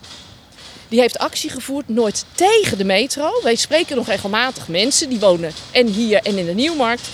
die 0.90 1.00
heeft 1.00 1.18
actie 1.18 1.50
gevoerd 1.50 1.88
nooit 1.88 2.24
tegen 2.34 2.78
de 2.78 2.84
metro. 2.84 3.30
Wij 3.42 3.54
spreken 3.54 3.96
nog 3.96 4.06
regelmatig 4.06 4.68
mensen, 4.68 5.08
die 5.08 5.20
wonen 5.20 5.52
en 5.70 5.86
hier 5.86 6.22
en 6.22 6.38
in 6.38 6.46
de 6.46 6.54
Nieuwmarkt. 6.54 7.08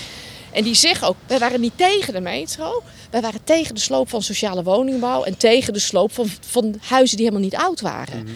En 0.53 0.65
die 0.65 0.75
zeggen 0.75 1.09
ook, 1.09 1.17
wij 1.27 1.39
waren 1.39 1.61
niet 1.61 1.77
tegen 1.77 2.13
de 2.13 2.21
metro. 2.21 2.83
Wij 3.11 3.21
waren 3.21 3.45
tegen 3.45 3.75
de 3.75 3.81
sloop 3.81 4.09
van 4.09 4.23
sociale 4.23 4.63
woningbouw 4.63 5.23
en 5.23 5.37
tegen 5.37 5.73
de 5.73 5.79
sloop 5.79 6.13
van, 6.13 6.29
van 6.41 6.75
huizen 6.81 7.17
die 7.17 7.27
helemaal 7.27 7.49
niet 7.49 7.59
oud 7.59 7.81
waren. 7.81 8.29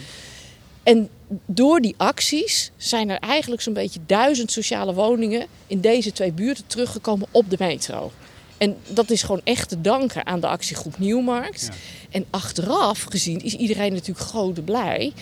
En 0.83 1.09
door 1.47 1.81
die 1.81 1.95
acties 1.97 2.71
zijn 2.77 3.09
er 3.09 3.19
eigenlijk 3.19 3.63
zo'n 3.63 3.73
beetje 3.73 4.01
duizend 4.07 4.53
sociale 4.53 4.95
woningen 4.95 5.47
in 5.67 5.81
deze 5.81 6.13
twee 6.13 6.33
buurten 6.33 6.67
teruggekomen 6.67 7.29
op 7.31 7.51
de 7.51 7.57
metro. 7.59 8.13
En 8.61 8.77
dat 8.89 9.11
is 9.11 9.23
gewoon 9.23 9.41
echt 9.45 9.69
te 9.69 9.81
danken 9.81 10.27
aan 10.27 10.41
de 10.41 10.47
actiegroep 10.47 10.99
Nieuwmarkt. 10.99 11.69
En 12.11 12.25
achteraf 12.31 13.03
gezien 13.03 13.43
is 13.43 13.55
iedereen 13.55 13.93
natuurlijk 13.93 14.27
grote 14.27 14.63
blij 14.63 15.13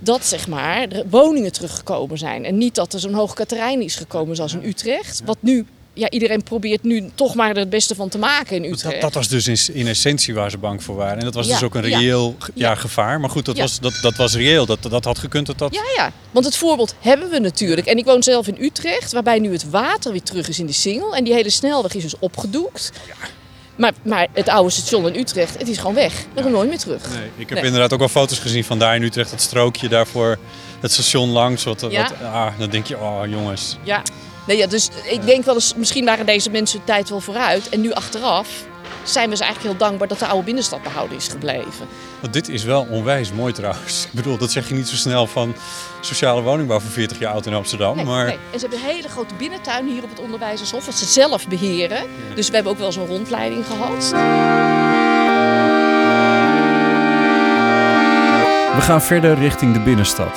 dat 0.00 0.24
zeg 0.24 0.48
maar, 0.48 0.88
er 0.88 1.08
woningen 1.08 1.52
teruggekomen 1.52 2.18
zijn. 2.18 2.44
En 2.44 2.58
niet 2.58 2.74
dat 2.74 2.92
er 2.92 3.00
zo'n 3.00 3.14
hoog 3.14 3.34
katerijn 3.34 3.82
is 3.82 3.96
gekomen 3.96 4.36
zoals 4.36 4.54
in 4.54 4.64
Utrecht. 4.64 5.22
Wat 5.24 5.38
nu, 5.40 5.66
ja, 5.98 6.10
iedereen 6.10 6.42
probeert 6.42 6.82
nu 6.82 7.10
toch 7.14 7.34
maar 7.34 7.50
er 7.50 7.56
het 7.56 7.70
beste 7.70 7.94
van 7.94 8.08
te 8.08 8.18
maken 8.18 8.56
in 8.56 8.64
Utrecht. 8.72 8.92
Dat, 8.92 9.00
dat 9.00 9.14
was 9.14 9.28
dus 9.28 9.68
in, 9.68 9.74
in 9.74 9.86
essentie 9.86 10.34
waar 10.34 10.50
ze 10.50 10.58
bang 10.58 10.82
voor 10.82 10.96
waren. 10.96 11.18
En 11.18 11.24
dat 11.24 11.34
was 11.34 11.46
Ja, 11.46 11.52
dus 11.52 11.62
ook 11.62 11.74
een 11.74 11.82
reëel 11.82 12.36
ja. 12.54 12.68
Ja. 12.68 12.74
gevaar. 12.74 13.20
Maar 13.20 13.30
goed, 13.30 13.44
dat, 13.44 13.58
was, 13.58 13.80
dat, 13.80 13.98
dat 14.02 14.16
was 14.16 14.34
reëel. 14.34 14.66
Dat, 14.66 14.82
dat 14.82 15.04
had 15.04 15.18
gekund 15.18 15.46
dat 15.46 15.58
dat... 15.58 15.74
Ja, 15.74 15.82
ja. 15.96 16.12
Want 16.30 16.44
het 16.46 16.56
voorbeeld 16.56 16.94
hebben 17.00 17.30
we 17.30 17.38
natuurlijk. 17.38 17.86
En 17.86 17.96
ik 17.98 18.04
woon 18.04 18.22
zelf 18.22 18.46
in 18.46 18.56
Utrecht, 18.60 19.12
waarbij 19.12 19.38
nu 19.38 19.52
het 19.52 19.70
water 19.70 20.12
weer 20.12 20.22
terug 20.22 20.48
is 20.48 20.58
in 20.58 20.66
de 20.66 20.72
Singel. 20.72 21.14
En 21.16 21.24
die 21.24 21.34
hele 21.34 21.50
snelweg 21.50 21.94
is 21.94 22.02
dus 22.02 22.18
opgedoekt. 22.18 22.92
Maar, 23.76 23.92
maar 24.02 24.26
het 24.32 24.48
oude 24.48 24.70
station 24.70 25.06
in 25.12 25.20
Utrecht, 25.20 25.58
het 25.58 25.68
is 25.68 25.78
gewoon 25.78 25.94
weg. 25.94 26.12
Dat 26.34 26.42
komt 26.42 26.54
nooit 26.54 26.68
meer 26.68 26.78
terug. 26.78 27.02
Nee, 27.14 27.28
ik 27.36 27.48
heb 27.48 27.58
Nee. 27.58 27.64
inderdaad 27.66 27.92
ook 27.92 27.98
wel 27.98 28.08
foto's 28.08 28.38
gezien 28.38 28.64
van 28.64 28.78
daar 28.78 28.94
in 28.96 29.02
Utrecht. 29.02 29.30
Dat 29.30 29.40
strookje 29.40 29.88
daarvoor, 29.88 30.38
het 30.80 30.92
station 30.92 31.28
langs. 31.30 31.64
Wat, 31.64 31.86
Ja. 31.90 32.02
wat, 32.02 32.12
ah, 32.22 32.58
dan 32.58 32.70
denk 32.70 32.86
je, 32.86 32.96
oh 32.98 33.20
jongens. 33.28 33.76
Ja. 33.84 34.02
Nee, 34.48 34.56
ja, 34.56 34.66
dus 34.66 34.90
ik 35.10 35.26
denk 35.26 35.44
wel 35.44 35.54
eens, 35.54 35.74
misschien 35.74 36.04
waren 36.04 36.26
deze 36.26 36.50
mensen 36.50 36.78
hun 36.78 36.86
tijd 36.86 37.08
wel 37.08 37.20
vooruit. 37.20 37.68
En 37.68 37.80
nu 37.80 37.92
achteraf 37.92 38.48
zijn 39.02 39.30
we 39.30 39.36
ze 39.36 39.42
eigenlijk 39.42 39.72
heel 39.72 39.86
dankbaar 39.86 40.08
dat 40.08 40.18
de 40.18 40.26
oude 40.26 40.44
binnenstad 40.44 40.82
behouden 40.82 41.16
is 41.16 41.28
gebleven. 41.28 41.86
Want 42.20 42.32
dit 42.32 42.48
is 42.48 42.64
wel 42.64 42.86
onwijs 42.90 43.32
mooi 43.32 43.52
trouwens. 43.52 44.04
Ik 44.10 44.12
bedoel, 44.12 44.38
dat 44.38 44.50
zeg 44.50 44.68
je 44.68 44.74
niet 44.74 44.88
zo 44.88 44.96
snel 44.96 45.26
van 45.26 45.54
sociale 46.00 46.42
woningbouw 46.42 46.80
voor 46.80 46.90
40 46.90 47.18
jaar 47.18 47.32
oud 47.32 47.46
in 47.46 47.54
Amsterdam. 47.54 47.96
Nee, 47.96 48.04
maar 48.04 48.26
nee. 48.26 48.38
En 48.52 48.60
ze 48.60 48.66
hebben 48.68 48.78
een 48.78 48.94
hele 48.94 49.08
grote 49.08 49.34
binnentuin 49.34 49.86
hier 49.86 50.02
op 50.02 50.10
het 50.10 50.20
onderwijzershof, 50.20 50.86
wat 50.86 50.94
ze 50.94 51.04
zelf 51.04 51.48
beheren. 51.48 52.06
Dus 52.34 52.48
we 52.48 52.54
hebben 52.54 52.72
ook 52.72 52.78
wel 52.78 52.92
zo'n 52.92 53.06
rondleiding 53.06 53.66
gehad. 53.66 54.10
We 58.74 58.80
gaan 58.84 59.02
verder 59.02 59.38
richting 59.38 59.72
de 59.72 59.80
binnenstad. 59.80 60.36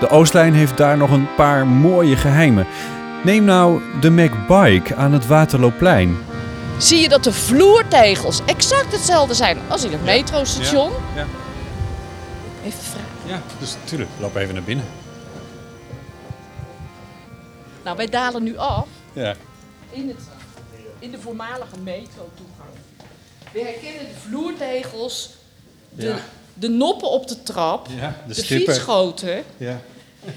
De 0.00 0.08
Oostlijn 0.08 0.54
heeft 0.54 0.76
daar 0.76 0.96
nog 0.96 1.10
een 1.10 1.34
paar 1.34 1.66
mooie 1.66 2.16
geheimen. 2.16 2.66
Neem 3.24 3.44
nou 3.44 3.80
de 4.00 4.10
McBike 4.10 4.94
aan 4.94 5.12
het 5.12 5.26
Waterloopplein. 5.26 6.16
zie 6.78 7.00
je 7.00 7.08
dat 7.08 7.24
de 7.24 7.32
vloertegels 7.32 8.40
exact 8.46 8.92
hetzelfde 8.92 9.34
zijn 9.34 9.58
als 9.68 9.84
in 9.84 9.92
het 9.92 10.04
metrostation. 10.04 10.92
Ja, 11.14 11.26
Even 12.64 12.78
vragen. 12.82 13.08
ja, 13.26 13.42
dus 13.58 13.74
natuurlijk. 13.82 14.10
Loop 14.20 14.36
even 14.36 14.54
naar 14.54 14.62
binnen. 14.62 14.84
Nou, 17.84 17.96
wij 17.96 18.08
dalen 18.08 18.42
nu 18.42 18.56
af 18.56 18.86
Ja. 19.12 19.34
in, 19.90 20.08
het, 20.08 20.16
in 20.98 21.10
de 21.10 21.20
voormalige 21.20 21.76
metrotoegang. 21.82 22.68
We 23.52 23.60
herkennen 23.60 24.00
de 24.00 24.20
vloertegels, 24.28 25.30
de, 25.90 26.06
Ja. 26.06 26.16
de 26.54 26.68
noppen 26.68 27.10
op 27.10 27.28
de 27.28 27.42
trap, 27.42 27.86
Ja, 28.00 28.16
de 28.26 28.34
de, 28.34 28.44
fietsgoten. 28.44 29.42
Ja. 29.56 29.80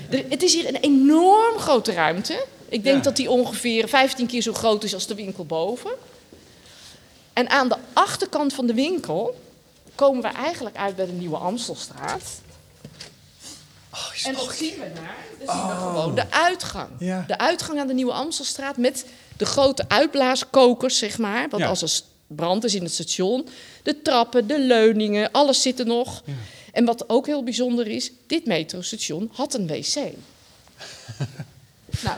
Er- 0.10 0.26
het 0.30 0.44
is 0.44 0.54
hier 0.54 0.68
een 0.68 0.76
enorm 0.82 1.58
grote 1.58 1.94
ruimte. 1.94 2.46
Ik 2.70 2.84
denk 2.84 2.96
Ja. 2.98 3.02
dat 3.02 3.16
die 3.16 3.30
ongeveer 3.30 3.88
15 3.88 4.28
keer 4.28 4.42
zo 4.42 4.54
groot 4.54 4.84
is 4.84 4.94
als 4.94 5.08
de 5.08 5.16
winkel 5.16 5.46
boven. 5.46 5.92
En 7.34 7.50
aan 7.50 7.70
de 7.70 7.78
achterkant 7.94 8.54
van 8.54 8.68
de 8.68 8.74
winkel 8.74 9.40
komen 9.96 10.22
we 10.22 10.28
eigenlijk 10.28 10.76
uit 10.78 10.96
bij 10.96 11.06
de 11.06 11.12
Nieuwe 11.12 11.38
Amstelstraat. 11.38 12.24
en 14.26 14.34
wat 14.36 14.54
zien 14.56 14.74
we 14.74 14.92
daar? 14.94 15.16
Dan 15.46 15.56
zien 15.56 15.68
we 15.68 15.74
gewoon 15.76 16.16
de 16.16 16.32
uitgang. 16.32 16.90
Ja. 17.00 17.24
De 17.28 17.38
uitgang 17.38 17.80
aan 17.80 17.88
de 17.88 17.94
Nieuwe 17.94 18.12
Amstelstraat 18.12 18.78
met 18.78 19.06
de 19.38 19.46
grote 19.46 19.86
uitblaaskokers, 19.88 20.98
zeg 20.98 21.18
maar. 21.18 21.50
Want 21.50 21.64
Ja. 21.64 21.70
als 21.70 21.82
er 21.82 22.02
brand 22.36 22.64
is 22.64 22.76
in 22.76 22.84
het 22.84 22.94
station, 22.94 23.48
de 23.84 24.02
trappen, 24.02 24.48
de 24.48 24.60
leuningen, 24.60 25.32
alles 25.32 25.62
zit 25.62 25.80
er 25.80 25.86
nog. 25.86 26.24
En 26.72 26.86
wat 26.86 27.10
ook 27.10 27.26
heel 27.26 27.44
bijzonder 27.44 27.88
is, 27.88 28.12
dit 28.28 28.46
metrostation 28.46 29.32
had 29.34 29.54
een 29.54 29.68
wc. 29.68 29.96
nou, 32.04 32.18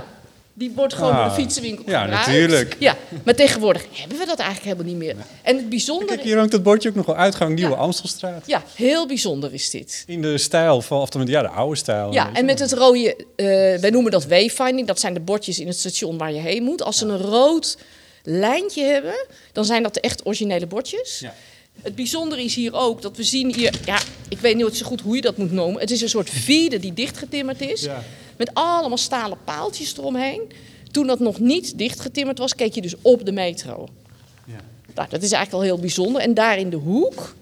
die 0.59 0.71
wordt 0.75 0.93
gewoon 0.93 1.11
door 1.13 1.21
Ah, 1.23 1.35
de 1.35 1.41
fietsenwinkel 1.41 1.83
ja, 1.87 2.01
gebruikt. 2.01 2.27
natuurlijk. 2.27 2.75
Ja, 2.79 2.97
maar 3.23 3.35
tegenwoordig 3.35 3.85
hebben 3.91 4.17
we 4.17 4.25
dat 4.25 4.39
eigenlijk 4.39 4.63
helemaal 4.77 4.97
niet 4.97 5.15
meer. 5.15 5.25
En 5.41 5.55
het 5.55 5.69
bijzondere... 5.69 6.09
Kijk, 6.11 6.21
hier 6.23 6.37
hangt 6.37 6.53
het 6.53 6.63
bordje 6.63 6.89
ook 6.89 6.95
nog 6.95 7.05
wel. 7.05 7.15
Uitgang 7.15 7.55
Nieuwe 7.55 7.71
Ja. 7.71 7.77
Amstelstraat. 7.77 8.43
Ja, 8.45 8.63
heel 8.75 9.07
bijzonder 9.07 9.53
is 9.53 9.69
dit. 9.69 10.03
In 10.07 10.21
de 10.21 10.37
stijl 10.37 10.81
van, 10.81 10.99
of 11.01 11.09
ja, 11.27 11.41
de 11.41 11.47
oude 11.47 11.75
stijl. 11.75 12.13
Ja, 12.13 12.33
en 12.33 12.45
met 12.45 12.59
het 12.59 12.73
rode, 12.73 13.15
eh, 13.35 13.45
wij 13.81 13.89
noemen 13.89 14.11
dat 14.11 14.25
wayfinding, 14.25 14.87
dat 14.87 14.99
zijn 14.99 15.13
de 15.13 15.19
bordjes 15.19 15.59
in 15.59 15.67
het 15.67 15.79
station 15.79 16.17
waar 16.17 16.33
je 16.33 16.39
heen 16.39 16.63
moet. 16.63 16.81
Als 16.81 16.97
ze 16.97 17.05
een 17.05 17.21
rood 17.21 17.77
lijntje 18.23 18.83
hebben, 18.83 19.25
dan 19.51 19.65
zijn 19.65 19.83
dat 19.83 19.93
de 19.93 20.01
echt 20.01 20.25
originele 20.25 20.67
bordjes. 20.67 21.19
Ja. 21.19 21.33
Het 21.81 21.95
bijzondere 21.95 22.43
is 22.43 22.55
hier 22.55 22.73
ook 22.73 23.01
dat 23.01 23.17
we 23.17 23.23
zien 23.23 23.55
hier, 23.55 23.73
ja, 23.85 23.99
ik 24.29 24.39
weet 24.39 24.55
niet 24.55 24.77
zo 24.77 24.85
goed 24.85 25.01
hoe 25.01 25.15
je 25.15 25.21
dat 25.21 25.37
moet 25.37 25.51
noemen. 25.51 25.81
Het 25.81 25.91
is 25.91 26.01
een 26.01 26.09
soort 26.09 26.29
vide 26.29 26.79
die 26.79 26.93
dichtgetimmerd 26.93 27.61
is. 27.61 27.87
Met 28.39 28.53
allemaal 28.53 28.97
stalen 28.97 29.37
paaltjes 29.43 29.97
eromheen. 29.97 30.51
Toen 30.91 31.07
dat 31.07 31.19
nog 31.19 31.39
niet 31.39 31.77
dichtgetimmerd 31.77 32.37
was, 32.37 32.55
keek 32.55 32.73
je 32.73 32.81
dus 32.81 32.95
op 33.01 33.25
de 33.25 33.31
metro. 33.31 33.87
Ja. 34.45 34.59
Nou, 34.95 35.09
dat 35.09 35.21
is 35.21 35.31
eigenlijk 35.31 35.53
al 35.53 35.61
heel 35.61 35.79
bijzonder. 35.79 36.21
En 36.21 36.33
daar 36.33 36.57
in 36.57 36.69
de 36.69 36.75
hoek 36.75 37.35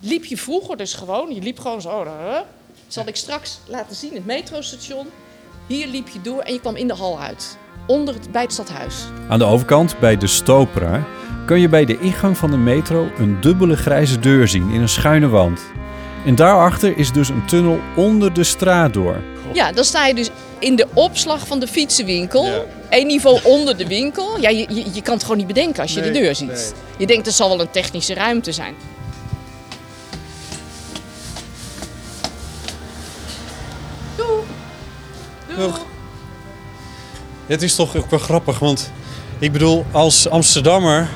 liep 0.00 0.24
je 0.24 0.36
vroeger 0.36 0.76
dus 0.76 0.94
gewoon, 0.94 1.34
je 1.34 1.40
liep 1.40 1.58
gewoon 1.58 1.80
zo. 1.80 2.04
hè? 2.06 2.40
Zal 2.88 3.06
ik 3.06 3.16
straks 3.16 3.58
laten 3.66 3.96
zien, 3.96 4.14
het 4.14 4.26
metrostation. 4.26 5.06
Hier 5.66 5.86
liep 5.86 6.08
je 6.08 6.20
door 6.20 6.40
en 6.40 6.52
je 6.52 6.60
kwam 6.60 6.76
in 6.76 6.88
de 6.88 6.94
hal 6.94 7.20
uit. 7.20 7.58
Onder 7.86 8.14
het, 8.14 8.32
bij 8.32 8.42
het 8.42 8.52
stadhuis. 8.52 9.04
Aan 9.28 9.38
de 9.38 9.44
overkant, 9.44 9.98
bij 9.98 10.16
de 10.16 10.26
Stopera, 10.26 11.06
kun 11.46 11.60
je 11.60 11.68
bij 11.68 11.84
de 11.84 11.98
ingang 11.98 12.36
van 12.36 12.50
de 12.50 12.56
metro 12.56 13.10
een 13.18 13.40
dubbele 13.40 13.76
grijze 13.76 14.18
deur 14.18 14.48
zien 14.48 14.70
in 14.70 14.80
een 14.80 14.88
schuine 14.88 15.28
wand. 15.28 15.60
En 16.24 16.34
daarachter 16.34 16.96
is 16.98 17.12
dus 17.12 17.28
een 17.28 17.44
tunnel 17.46 17.80
onder 17.96 18.32
de 18.32 18.44
straat 18.44 18.92
door. 18.92 19.22
Ja, 19.52 19.72
dan 19.72 19.84
sta 19.84 20.06
je 20.06 20.14
dus 20.14 20.30
in 20.58 20.76
de 20.76 20.86
opslag 20.94 21.46
van 21.46 21.60
de 21.60 21.66
fietsenwinkel. 21.66 22.44
Ja. 22.44 22.62
Eén 22.90 23.06
niveau 23.06 23.40
onder 23.42 23.76
de 23.76 23.86
winkel. 23.86 24.40
Ja, 24.40 24.48
je, 24.48 24.66
je, 24.74 24.84
je 24.92 25.02
kan 25.02 25.14
het 25.14 25.22
gewoon 25.22 25.36
niet 25.38 25.46
bedenken 25.46 25.82
als 25.82 25.94
je 25.94 26.00
Nee, 26.00 26.10
de 26.12 26.18
deur 26.20 26.34
ziet. 26.34 26.48
nee. 26.48 26.66
Je 26.98 27.06
denkt, 27.06 27.26
er 27.26 27.32
zal 27.32 27.48
wel 27.48 27.60
een 27.60 27.70
technische 27.70 28.14
ruimte 28.14 28.52
zijn. 28.52 28.74
Doei. 34.16 34.40
Doei. 35.46 35.58
Doeg. 35.60 35.80
Het 37.46 37.62
is 37.62 37.74
toch 37.74 37.96
ook 37.96 38.10
wel 38.10 38.18
grappig, 38.18 38.58
want 38.58 38.90
ik 39.38 39.52
bedoel, 39.52 39.84
als 39.92 40.28
Amsterdammer 40.28 41.08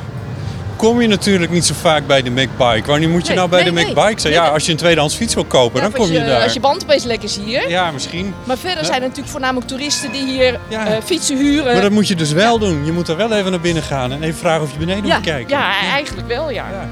kom 0.88 1.00
je 1.00 1.08
natuurlijk 1.08 1.52
niet 1.52 1.64
zo 1.64 1.74
vaak 1.80 2.06
bij 2.06 2.22
de 2.22 2.30
McBike. 2.30 2.82
Wanneer 2.86 3.08
moet 3.08 3.20
je 3.22 3.26
Nee, 3.28 3.36
nou 3.36 3.48
bij 3.48 3.62
nee, 3.62 3.68
de 3.72 3.80
nee. 3.80 3.86
McBike 3.90 4.20
zijn? 4.20 4.32
Ja, 4.32 4.48
als 4.48 4.64
je 4.66 4.70
een 4.72 4.78
tweedehands 4.78 5.14
fiets 5.14 5.34
wil 5.34 5.44
kopen, 5.44 5.76
Ja, 5.82 5.88
dan 5.88 6.00
kom 6.00 6.12
je 6.12 6.24
daar. 6.24 6.42
Als 6.42 6.52
je 6.52 6.60
band 6.60 6.82
opeens 6.82 7.04
lekker 7.04 7.28
is 7.28 7.36
hier. 7.44 7.68
Ja, 7.68 7.90
misschien. 7.90 8.34
Maar 8.44 8.56
verder 8.58 8.78
Ja. 8.78 8.84
zijn 8.84 8.96
er 8.96 9.02
natuurlijk 9.02 9.32
voornamelijk 9.32 9.66
toeristen 9.66 10.12
die 10.12 10.24
hier 10.24 10.58
Ja. 10.68 10.86
eh, 10.86 10.96
fietsen 11.04 11.36
huren. 11.36 11.72
Maar 11.72 11.82
dat 11.82 11.90
moet 11.90 12.08
je 12.08 12.14
dus 12.14 12.32
wel 12.32 12.58
doen. 12.58 12.84
Je 12.84 12.92
moet 12.92 13.08
er 13.08 13.16
wel 13.16 13.32
even 13.32 13.50
naar 13.50 13.60
binnen 13.60 13.82
gaan 13.82 14.12
en 14.12 14.22
even 14.22 14.38
vragen 14.38 14.62
of 14.62 14.72
je 14.72 14.78
beneden 14.78 15.02
moet 15.02 15.20
kijken. 15.20 15.48
ja, 15.56 15.72
eigenlijk 15.92 16.28
wel, 16.28 16.50
ja. 16.50 16.66
Ja. 16.72 16.88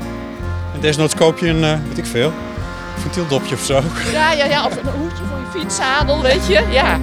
En 0.75 0.80
desnoods 0.80 1.14
koop 1.14 1.38
je 1.38 1.47
een, 1.49 1.64
eh, 1.64 1.75
weet 1.88 1.99
ik 1.99 2.06
veel, 2.06 2.32
ventieldopje 3.02 3.54
of 3.54 3.61
zo. 3.64 3.82
Ja, 4.12 4.32
ja, 4.32 4.44
ja. 4.44 4.66
Of 4.66 4.73
een 4.76 5.00
hoedje 5.00 5.16
voor 5.30 5.38
je 5.38 5.59
fietszadel, 5.61 6.23
weet 6.23 6.47
je. 6.47 6.62
Ja. 6.70 6.99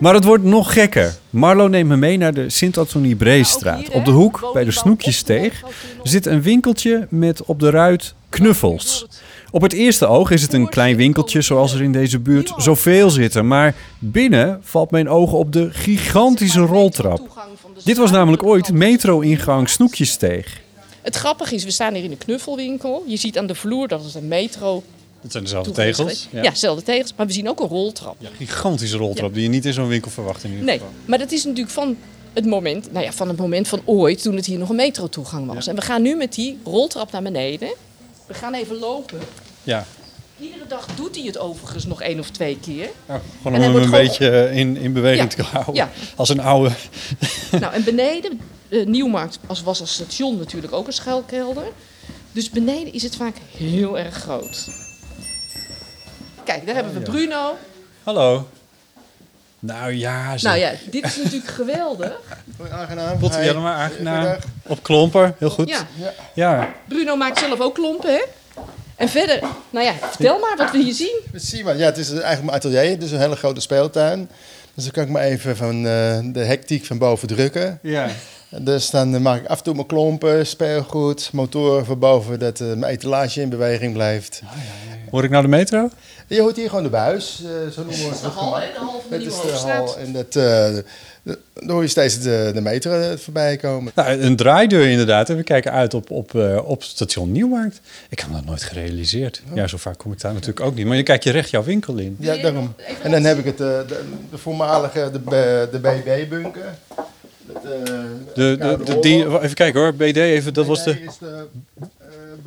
Maar 0.00 0.14
het 0.14 0.24
wordt 0.24 0.44
nog 0.44 0.72
gekker. 0.72 1.14
Marlo 1.30 1.68
neemt 1.68 1.88
me 1.88 1.96
mee 1.96 2.16
naar 2.16 2.34
de 2.34 2.50
Sint-Antonie-Breestraat. 2.50 3.80
Ja, 3.80 3.86
ook 3.86 3.86
hier, 3.86 3.96
Op 3.96 4.04
de 4.04 4.10
hoek, 4.10 4.50
bij 4.52 4.64
de 4.64 4.82
opgelegd, 4.84 5.62
zit 6.02 6.26
een 6.26 6.42
winkeltje 6.42 7.06
met 7.10 7.44
op 7.44 7.60
de 7.60 7.70
ruit 7.70 8.14
knuffels. 8.28 9.06
Op 9.50 9.62
het 9.62 9.72
eerste 9.72 10.06
oog 10.06 10.30
is 10.30 10.42
het 10.42 10.52
een 10.52 10.68
klein 10.68 10.96
winkeltje 10.96 11.40
zoals 11.40 11.74
er 11.74 11.82
in 11.82 11.92
deze 11.92 12.18
buurt 12.18 12.52
zoveel 12.56 13.10
zitten. 13.10 13.46
Maar 13.46 13.74
binnen 13.98 14.60
valt 14.62 14.90
mijn 14.90 15.08
oog 15.08 15.32
op 15.32 15.52
de 15.52 15.68
gigantische 15.72 16.60
roltrap. 16.60 17.46
Dit 17.84 17.96
was 17.96 18.10
namelijk 18.10 18.42
ooit 18.42 18.72
metro-ingang 18.72 19.68
Snoekjessteeg. 19.68 20.60
Het 21.02 21.16
grappige 21.16 21.54
is, 21.54 21.64
we 21.64 21.70
staan 21.70 21.94
hier 21.94 22.04
in 22.04 22.10
de 22.10 22.16
knuffelwinkel. 22.16 23.04
Je 23.06 23.16
ziet 23.16 23.38
aan 23.38 23.46
de 23.46 23.54
vloer 23.54 23.88
dat 23.88 24.04
het 24.04 24.14
een 24.14 24.28
metro 24.28 24.82
Dat 25.24 25.32
zijn 25.32 25.44
dezelfde 25.44 25.70
tegels. 25.72 26.28
Ja, 26.30 26.42
dezelfde 26.50 26.82
tegels. 26.82 27.12
Maar 27.16 27.26
we 27.26 27.32
zien 27.32 27.48
ook 27.48 27.60
een 27.60 27.68
roltrap. 27.68 28.16
Ja, 28.18 28.28
gigantische 28.36 28.96
roltrap 28.96 29.34
die 29.34 29.42
je 29.42 29.48
niet 29.48 29.64
in 29.64 29.72
zo'n 29.72 29.88
winkel 29.88 30.10
verwacht 30.10 30.44
in 30.44 30.50
ieder 30.50 30.64
Nee, 30.64 30.78
geval. 30.78 30.92
maar 31.04 31.18
dat 31.18 31.32
is 31.32 31.44
natuurlijk 31.44 31.72
van 31.74 31.96
het 32.32 32.46
moment, 32.46 32.92
nou 32.92 33.04
ja, 33.04 33.12
van 33.12 33.28
het 33.28 33.36
moment 33.36 33.68
van 33.68 33.80
ooit 33.84 34.22
toen 34.22 34.36
het 34.36 34.46
hier 34.46 34.58
nog 34.58 34.68
een 34.68 34.76
metrotoegang 34.76 35.46
was. 35.54 35.66
En 35.66 35.74
we 35.74 35.80
gaan 35.80 36.02
nu 36.02 36.16
met 36.16 36.34
die 36.34 36.58
roltrap 36.64 37.12
naar 37.12 37.22
beneden. 37.22 37.68
We 38.26 38.34
gaan 38.34 38.54
even 38.54 38.76
lopen. 38.78 39.18
Ja, 39.62 39.86
Iedere 40.40 40.66
dag 40.68 40.86
doet 40.96 41.14
hij 41.16 41.24
het 41.24 41.38
overigens 41.38 41.86
nog 41.86 42.02
één 42.02 42.18
of 42.18 42.30
twee 42.30 42.58
keer. 42.60 42.88
En 43.06 43.20
gewoon 43.42 43.56
om 43.58 43.62
hem 43.62 43.76
een 43.82 43.90
beetje 43.90 44.30
eh, 44.30 44.56
in, 44.56 44.76
in 44.76 44.92
beweging 44.92 45.30
Ja, 45.36 45.36
te 45.36 45.50
houden. 45.50 45.74
ja. 45.74 45.90
Als 46.16 46.28
een 46.28 46.40
oude... 46.40 46.70
nou, 47.60 47.72
en 47.74 47.84
beneden, 47.84 48.40
eh, 48.68 48.86
Nieuwmarkt 48.86 49.38
als, 49.46 49.62
was 49.62 49.80
als 49.80 49.92
station 49.92 50.36
natuurlijk 50.38 50.72
ook 50.72 50.86
een 50.86 50.92
schuilkelder. 50.92 51.64
Dus 52.32 52.50
beneden 52.50 52.92
is 52.92 53.02
het 53.02 53.16
vaak 53.16 53.36
heel 53.56 53.98
erg 53.98 54.14
groot. 54.14 54.68
Kijk, 56.44 56.66
daar 56.66 56.74
hebben 56.74 56.92
we 56.94 57.00
Bruno. 57.00 57.56
Hallo. 58.02 58.48
Nou 59.58 59.92
ja, 59.92 60.38
zo. 60.38 60.48
Nou 60.48 60.60
ja, 60.60 60.72
dit 60.90 61.04
is 61.04 61.16
natuurlijk 61.16 61.50
geweldig. 61.60 62.20
Aangenaam. 62.70 63.18
Botte 63.18 63.38
Hi. 63.38 63.44
Jellema, 63.44 63.74
aangenaam. 63.74 64.36
Op 64.66 64.82
klomper, 64.82 65.34
heel 65.38 65.50
goed. 65.50 65.68
Ja, 65.68 65.86
Ja. 66.34 66.72
Bruno 66.88 67.16
maakt 67.16 67.38
zelf 67.38 67.60
ook 67.60 67.74
klompen, 67.74 68.12
hè? 68.12 68.22
En 68.96 69.08
verder, 69.08 69.40
nou 69.70 69.84
ja, 69.86 69.92
vertel 70.00 70.38
maar 70.38 70.56
wat 70.56 70.70
we 70.70 70.78
hier 70.82 70.94
zien. 70.94 71.20
Zie 71.32 71.64
maar, 71.64 71.76
ja, 71.76 71.84
het 71.84 71.96
is 71.98 72.08
eigenlijk 72.10 72.42
mijn 72.42 72.56
atelier. 72.56 72.90
Het 72.90 73.02
is 73.02 73.12
een 73.12 73.18
hele 73.20 73.36
grote 73.36 73.60
speeltuin. 73.60 74.30
Dus 74.74 74.84
dan 74.84 74.92
kan 74.92 75.02
ik 75.02 75.08
me 75.08 75.20
even 75.20 75.56
van 75.56 75.76
eh, 75.76 76.18
de 76.22 76.44
hectiek 76.44 76.84
van 76.84 76.98
boven 76.98 77.28
drukken. 77.28 77.78
ja. 77.82 78.08
Dus 78.58 78.90
dan 78.90 79.22
maak 79.22 79.40
ik 79.40 79.46
af 79.46 79.58
en 79.58 79.64
toe 79.64 79.74
mijn 79.74 79.86
klompen, 79.86 80.46
speelgoed, 80.46 81.28
motoren 81.32 81.84
van 81.84 81.98
boven, 81.98 82.38
dat 82.38 82.60
eh, 82.60 82.66
mijn 82.66 82.92
etalage 82.92 83.40
in 83.40 83.48
beweging 83.48 83.92
blijft. 83.92 84.42
Hoor 85.10 85.24
ik 85.24 85.30
nou 85.30 85.42
de 85.42 85.48
metro? 85.48 85.88
Je 86.26 86.40
hoort 86.40 86.56
hier 86.56 86.68
gewoon 86.68 86.84
de 86.84 86.90
buis, 86.90 87.42
eh, 87.44 87.72
zo 87.72 87.80
noemen 87.84 87.98
we 87.98 88.04
het. 88.04 88.20
De 88.20 88.26
hal? 88.28 88.50
De 88.54 88.60
hal 88.78 89.02
van 89.08 89.18
de 89.18 89.24
de 89.24 89.30
hal 89.66 89.98
en 89.98 90.12
dat, 90.12 90.26
eh, 90.26 90.32
de- 90.34 90.84
dan 91.54 91.70
hoor 91.70 91.82
je 91.82 91.88
steeds 91.88 92.20
de, 92.20 92.50
de 92.54 92.60
metro 92.60 92.92
eh, 93.00 93.16
voorbij 93.16 93.56
komen. 93.56 93.92
Nou, 93.94 94.08
een 94.20 94.36
draaideur 94.36 94.86
inderdaad. 94.88 95.30
En 95.30 95.36
we 95.36 95.42
kijken 95.42 95.72
uit 95.72 95.94
op, 95.94 96.10
op, 96.10 96.34
eh, 96.34 96.58
op 96.68 96.82
station 96.82 97.32
Nieuwmarkt. 97.32 97.80
Ik 98.08 98.18
heb 98.20 98.32
dat 98.32 98.44
nooit 98.44 98.62
gerealiseerd. 98.62 99.42
Ja, 99.54 99.66
zo 99.66 99.76
vaak 99.76 99.98
kom 99.98 100.12
ik 100.12 100.20
daar 100.20 100.32
natuurlijk 100.32 100.60
ook 100.60 100.74
niet. 100.74 100.86
Maar 100.86 100.96
je 100.96 101.02
kijkt 101.02 101.24
je 101.24 101.30
recht 101.30 101.50
jouw 101.50 101.64
winkel 101.64 101.96
in. 101.96 102.16
Ja, 102.20 102.36
daarom. 102.36 102.74
En 103.02 103.10
dan 103.10 103.24
heb 103.24 103.38
ik 103.38 103.44
het, 103.44 103.60
eh, 103.60 103.66
de, 103.88 104.00
de 104.30 104.38
voormalige 104.38 105.10
de, 105.12 105.68
de 105.72 105.78
BB-bunker. 105.78 106.74
De, 107.62 108.22
de, 108.34 108.78
de, 108.84 108.98
die, 109.00 109.24
even 109.40 109.54
kijken 109.54 109.80
hoor, 109.80 109.94
BD 109.94 110.16
even, 110.16 110.54
dat 110.54 110.66
was 110.66 110.84
de 110.84 110.90
is 111.02 111.18
de 111.18 111.46
eh, 111.80 111.86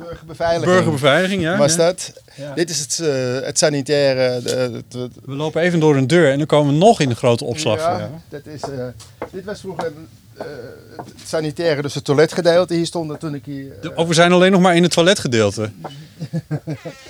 burgerbeveiliging. 0.08 0.64
burgerbeveiliging. 0.72 1.42
Ja, 1.42 1.56
Was 1.56 1.72
ja. 1.74 1.76
dat? 1.78 2.12
Ja. 2.34 2.54
Dit 2.54 2.70
is 2.70 2.78
het, 2.80 2.98
eh, 3.00 3.40
het 3.46 3.58
sanitaire. 3.58 4.42
De, 4.42 4.70
de- 4.70 4.82
de- 4.88 5.10
We 5.24 5.34
lopen 5.34 5.62
even 5.62 5.80
door 5.80 5.96
een 5.96 6.06
deur 6.06 6.30
en 6.32 6.38
dan 6.38 6.46
komen 6.46 6.72
we 6.72 6.78
nog 6.78 7.00
in 7.00 7.08
de 7.08 7.14
grote 7.14 7.44
opslag. 7.44 7.78
Ja, 7.78 7.98
Ja. 7.98 8.10
dat 8.28 8.46
is, 8.46 8.60
eh, 8.62 8.68
dit 9.32 9.44
was 9.44 9.60
vroeger 9.60 9.84
eh, 9.86 9.92
het 10.96 11.12
sanitaire, 11.28 11.82
dus 11.82 11.94
het 11.94 12.04
toiletgedeelte. 12.04 12.74
Hier 12.74 12.86
stond 12.86 13.20
toen 13.20 13.34
ik 13.34 13.44
hier. 13.44 13.72
eh, 13.82 13.90
Oh, 13.98 14.06
we 14.08 14.14
zijn 14.14 14.32
alleen 14.32 14.52
nog 14.52 14.60
maar 14.60 14.76
in 14.76 14.82
het 14.82 14.92
toiletgedeelte. 14.92 15.70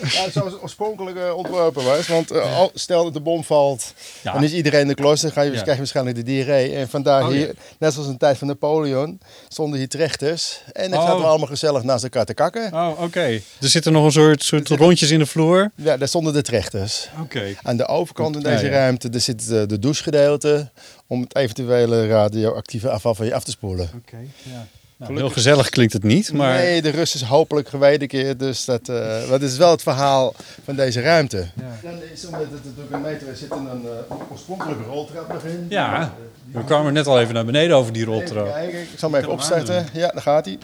ja, 0.01 0.31
zoals 0.31 0.53
het 0.53 0.63
oorspronkelijk 0.63 1.17
eh, 1.17 1.35
ontworpen 1.37 1.85
was. 1.85 2.07
Want 2.09 2.31
eh, 2.31 2.57
al- 2.57 2.71
stel 2.75 3.05
dat 3.05 3.13
de 3.13 3.21
bom 3.21 3.45
valt, 3.45 3.93
Ja. 4.23 4.33
dan 4.33 4.43
is 4.45 4.53
iedereen 4.53 4.81
in 4.81 4.89
de 4.89 4.95
klos. 4.95 5.21
Dan 5.21 5.31
ga 5.33 5.41
je, 5.43 5.49
Ja. 5.51 5.55
krijg 5.55 5.71
je 5.73 5.77
waarschijnlijk 5.77 6.17
de 6.17 6.23
diarree. 6.23 6.75
En 6.75 6.89
vandaar 6.89 7.23
Oh, 7.23 7.29
hier, 7.29 7.55
net 7.79 7.93
zoals 7.93 8.07
in 8.07 8.13
de 8.13 8.19
tijd 8.19 8.39
van 8.39 8.47
Napoleon, 8.49 9.21
stonden 9.49 9.79
hier 9.79 9.89
trechters. 9.89 10.63
En 10.73 10.91
dan 10.91 10.99
Oh. 11.01 11.05
zaten 11.07 11.21
we 11.21 11.27
allemaal 11.27 11.47
gezellig 11.49 11.83
naast 11.83 12.03
elkaar 12.05 12.25
te 12.25 12.35
kakken. 12.35 12.73
Oh, 12.73 13.01
oké. 13.03 13.21
Er 13.61 13.69
zitten 13.69 13.93
nog 13.93 14.05
een 14.05 14.13
soort, 14.13 14.43
soort 14.43 14.69
rondjes 14.69 15.11
in 15.11 15.19
de 15.19 15.27
vloer. 15.27 15.71
Ja, 15.75 15.97
daar 15.97 16.09
stonden 16.09 16.33
de 16.33 16.43
trechters. 16.43 17.09
Oké. 17.23 17.43
Aan 17.63 17.77
de 17.77 17.87
overkant 17.87 18.37
in 18.37 18.43
deze 18.43 18.69
ruimte 18.69 19.09
daar 19.09 19.21
zit 19.21 19.49
de 19.49 19.79
douchegedeelte 19.79 20.71
om 21.09 21.21
het 21.21 21.37
eventuele 21.37 22.07
radioactieve 22.09 22.91
afval 22.91 23.15
van 23.15 23.27
je 23.27 23.35
af 23.35 23.45
te 23.45 23.51
spoelen. 23.51 23.91
Oké, 23.97 24.17
ja. 24.43 24.67
Nou, 24.97 25.17
heel 25.17 25.31
gezellig 25.31 25.69
klinkt 25.69 25.93
het 25.93 26.03
niet, 26.03 26.33
maar... 26.33 26.55
Nee, 26.55 26.83
de 26.83 26.91
rust 26.91 27.15
is 27.15 27.23
hopelijk 27.23 27.69
gewederkeerd. 27.69 28.39
Dus 28.39 28.65
dat, 28.65 28.89
eh 28.89 29.29
dat 29.29 29.43
is 29.43 29.57
wel 29.57 29.71
het 29.71 29.83
verhaal 29.83 30.35
van 30.65 30.77
deze 30.77 31.01
ruimte. 31.01 31.47
Dan 31.83 31.93
is 32.13 32.25
omdat 32.27 32.41
het 32.41 32.65
natuurlijk 32.65 32.91
een 32.95 33.01
meter 33.01 33.29
is, 33.29 33.39
zit 33.39 33.51
er 33.51 33.57
een 33.57 33.83
uh, 33.85 34.31
oorspronkelijke 34.31 34.85
roltrap 34.85 35.33
nog 35.33 35.43
in. 35.43 35.67
Ja, 35.69 36.15
we 36.53 36.65
kwamen 36.65 36.93
net 36.93 37.07
al 37.07 37.21
even 37.21 37.35
naar 37.35 37.45
beneden 37.45 37.77
over 37.77 37.93
die 37.93 38.03
Even 38.03 38.15
roltrap. 38.15 38.53
kijken, 38.53 38.81
ik 38.81 38.89
zal 38.97 39.11
hem 39.11 39.19
even 39.21 39.33
opstarten. 39.33 39.87
Ja, 39.93 40.09
daar 40.09 40.23
gaat 40.23 40.45
hij. 40.45 40.59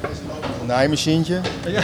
Deze 0.00 0.20
loopt 0.28 0.46
een 0.60 0.66
naaimachientje. 0.66 1.40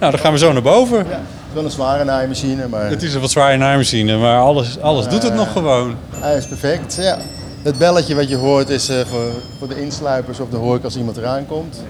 Nou, 0.00 0.10
dan 0.12 0.20
gaan 0.20 0.32
we 0.32 0.38
zo 0.38 0.52
naar 0.52 0.62
boven. 0.62 0.96
Ja, 1.08 1.20
is 1.45 1.45
wel 1.56 1.64
een 1.64 1.70
zware 1.70 2.04
naaimachine, 2.04 2.68
maar 2.68 2.88
Het 2.88 3.02
is 3.02 3.14
een 3.14 3.20
wat 3.20 3.30
zware 3.30 3.56
naaimachine, 3.56 4.16
maar 4.16 4.40
alles, 4.40 4.80
alles 4.80 5.08
doet 5.08 5.22
het 5.22 5.34
nog 5.34 5.52
gewoon. 5.52 5.96
hij 6.10 6.36
is 6.36 6.46
perfect. 6.46 6.96
Ja. 7.00 7.18
Het 7.62 7.78
belletje 7.78 8.14
wat 8.14 8.28
je 8.28 8.36
hoort 8.36 8.68
is 8.68 8.88
eh, 8.88 8.96
voor, 9.06 9.30
voor 9.58 9.68
de 9.68 9.80
insluipers 9.80 10.40
of 10.40 10.48
de 10.48 10.56
hoor 10.56 10.76
ik 10.76 10.84
als 10.84 10.96
iemand 10.96 11.16
eraan 11.16 11.46
komt. 11.46 11.82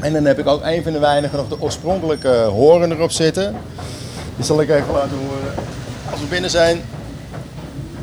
En 0.00 0.12
dan 0.12 0.24
heb 0.24 0.38
ik 0.38 0.46
ook 0.46 0.64
een 0.64 0.82
van 0.82 0.92
de 0.92 0.98
weinigen 0.98 1.36
nog 1.38 1.48
de 1.48 1.60
oorspronkelijke 1.60 2.28
horen 2.28 2.92
erop 2.92 3.10
zitten. 3.10 3.54
Die 4.36 4.44
zal 4.44 4.60
ik 4.60 4.68
even 4.68 4.92
laten 4.92 5.16
horen. 5.28 5.54
Als 6.10 6.20
we 6.20 6.26
binnen 6.26 6.50
zijn, 6.50 6.80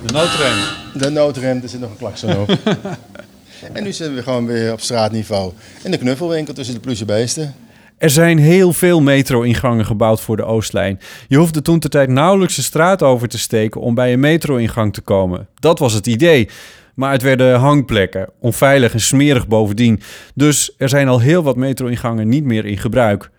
De 0.06 0.14
noodrem. 0.14 0.58
de 0.94 1.10
noodrem, 1.10 1.60
er 1.64 1.70
zit 1.70 1.80
nog 1.80 1.90
een 1.90 1.98
klakson 1.98 2.38
op. 2.38 2.50
en 3.74 3.84
nu 3.84 3.92
zitten 3.94 4.16
we 4.16 4.24
gewoon 4.24 4.46
weer 4.46 4.72
op 4.72 4.82
straatniveau. 4.82 5.52
In 5.84 5.92
de 5.92 5.98
knuffelwinkel 5.98 6.54
tussen 6.54 6.74
de 6.76 6.82
pluche 6.82 7.06
beesten. 7.06 7.56
Er 8.00 8.10
zijn 8.10 8.38
heel 8.38 8.74
veel 8.74 9.02
metro-ingangen 9.02 9.86
gebouwd 9.86 10.22
voor 10.22 10.38
de 10.38 10.46
Oostlijn. 10.46 11.00
Je 11.28 11.38
hoefde 11.38 11.62
toen 11.62 11.80
de 11.80 11.90
tijd 11.90 12.10
nauwelijks 12.10 12.56
de 12.56 12.62
straat 12.62 13.04
over 13.04 13.28
te 13.28 13.38
steken 13.38 13.82
om 13.82 13.96
bij 13.96 14.14
een 14.14 14.20
metro-ingang 14.20 14.94
te 14.94 15.02
komen. 15.02 15.48
Dat 15.56 15.80
was 15.80 15.94
het 15.94 16.08
idee. 16.08 16.50
Maar 16.96 17.12
het 17.12 17.22
werden 17.22 17.60
hangplekken, 17.60 18.30
onveilig 18.40 18.94
en 18.94 19.00
smerig 19.00 19.48
bovendien. 19.48 20.02
Dus 20.36 20.74
er 20.78 20.90
zijn 20.90 21.08
al 21.08 21.20
heel 21.20 21.44
wat 21.44 21.56
metro-ingangen 21.56 22.30
niet 22.30 22.44
meer 22.44 22.66
in 22.66 22.78
gebruik. 22.78 23.30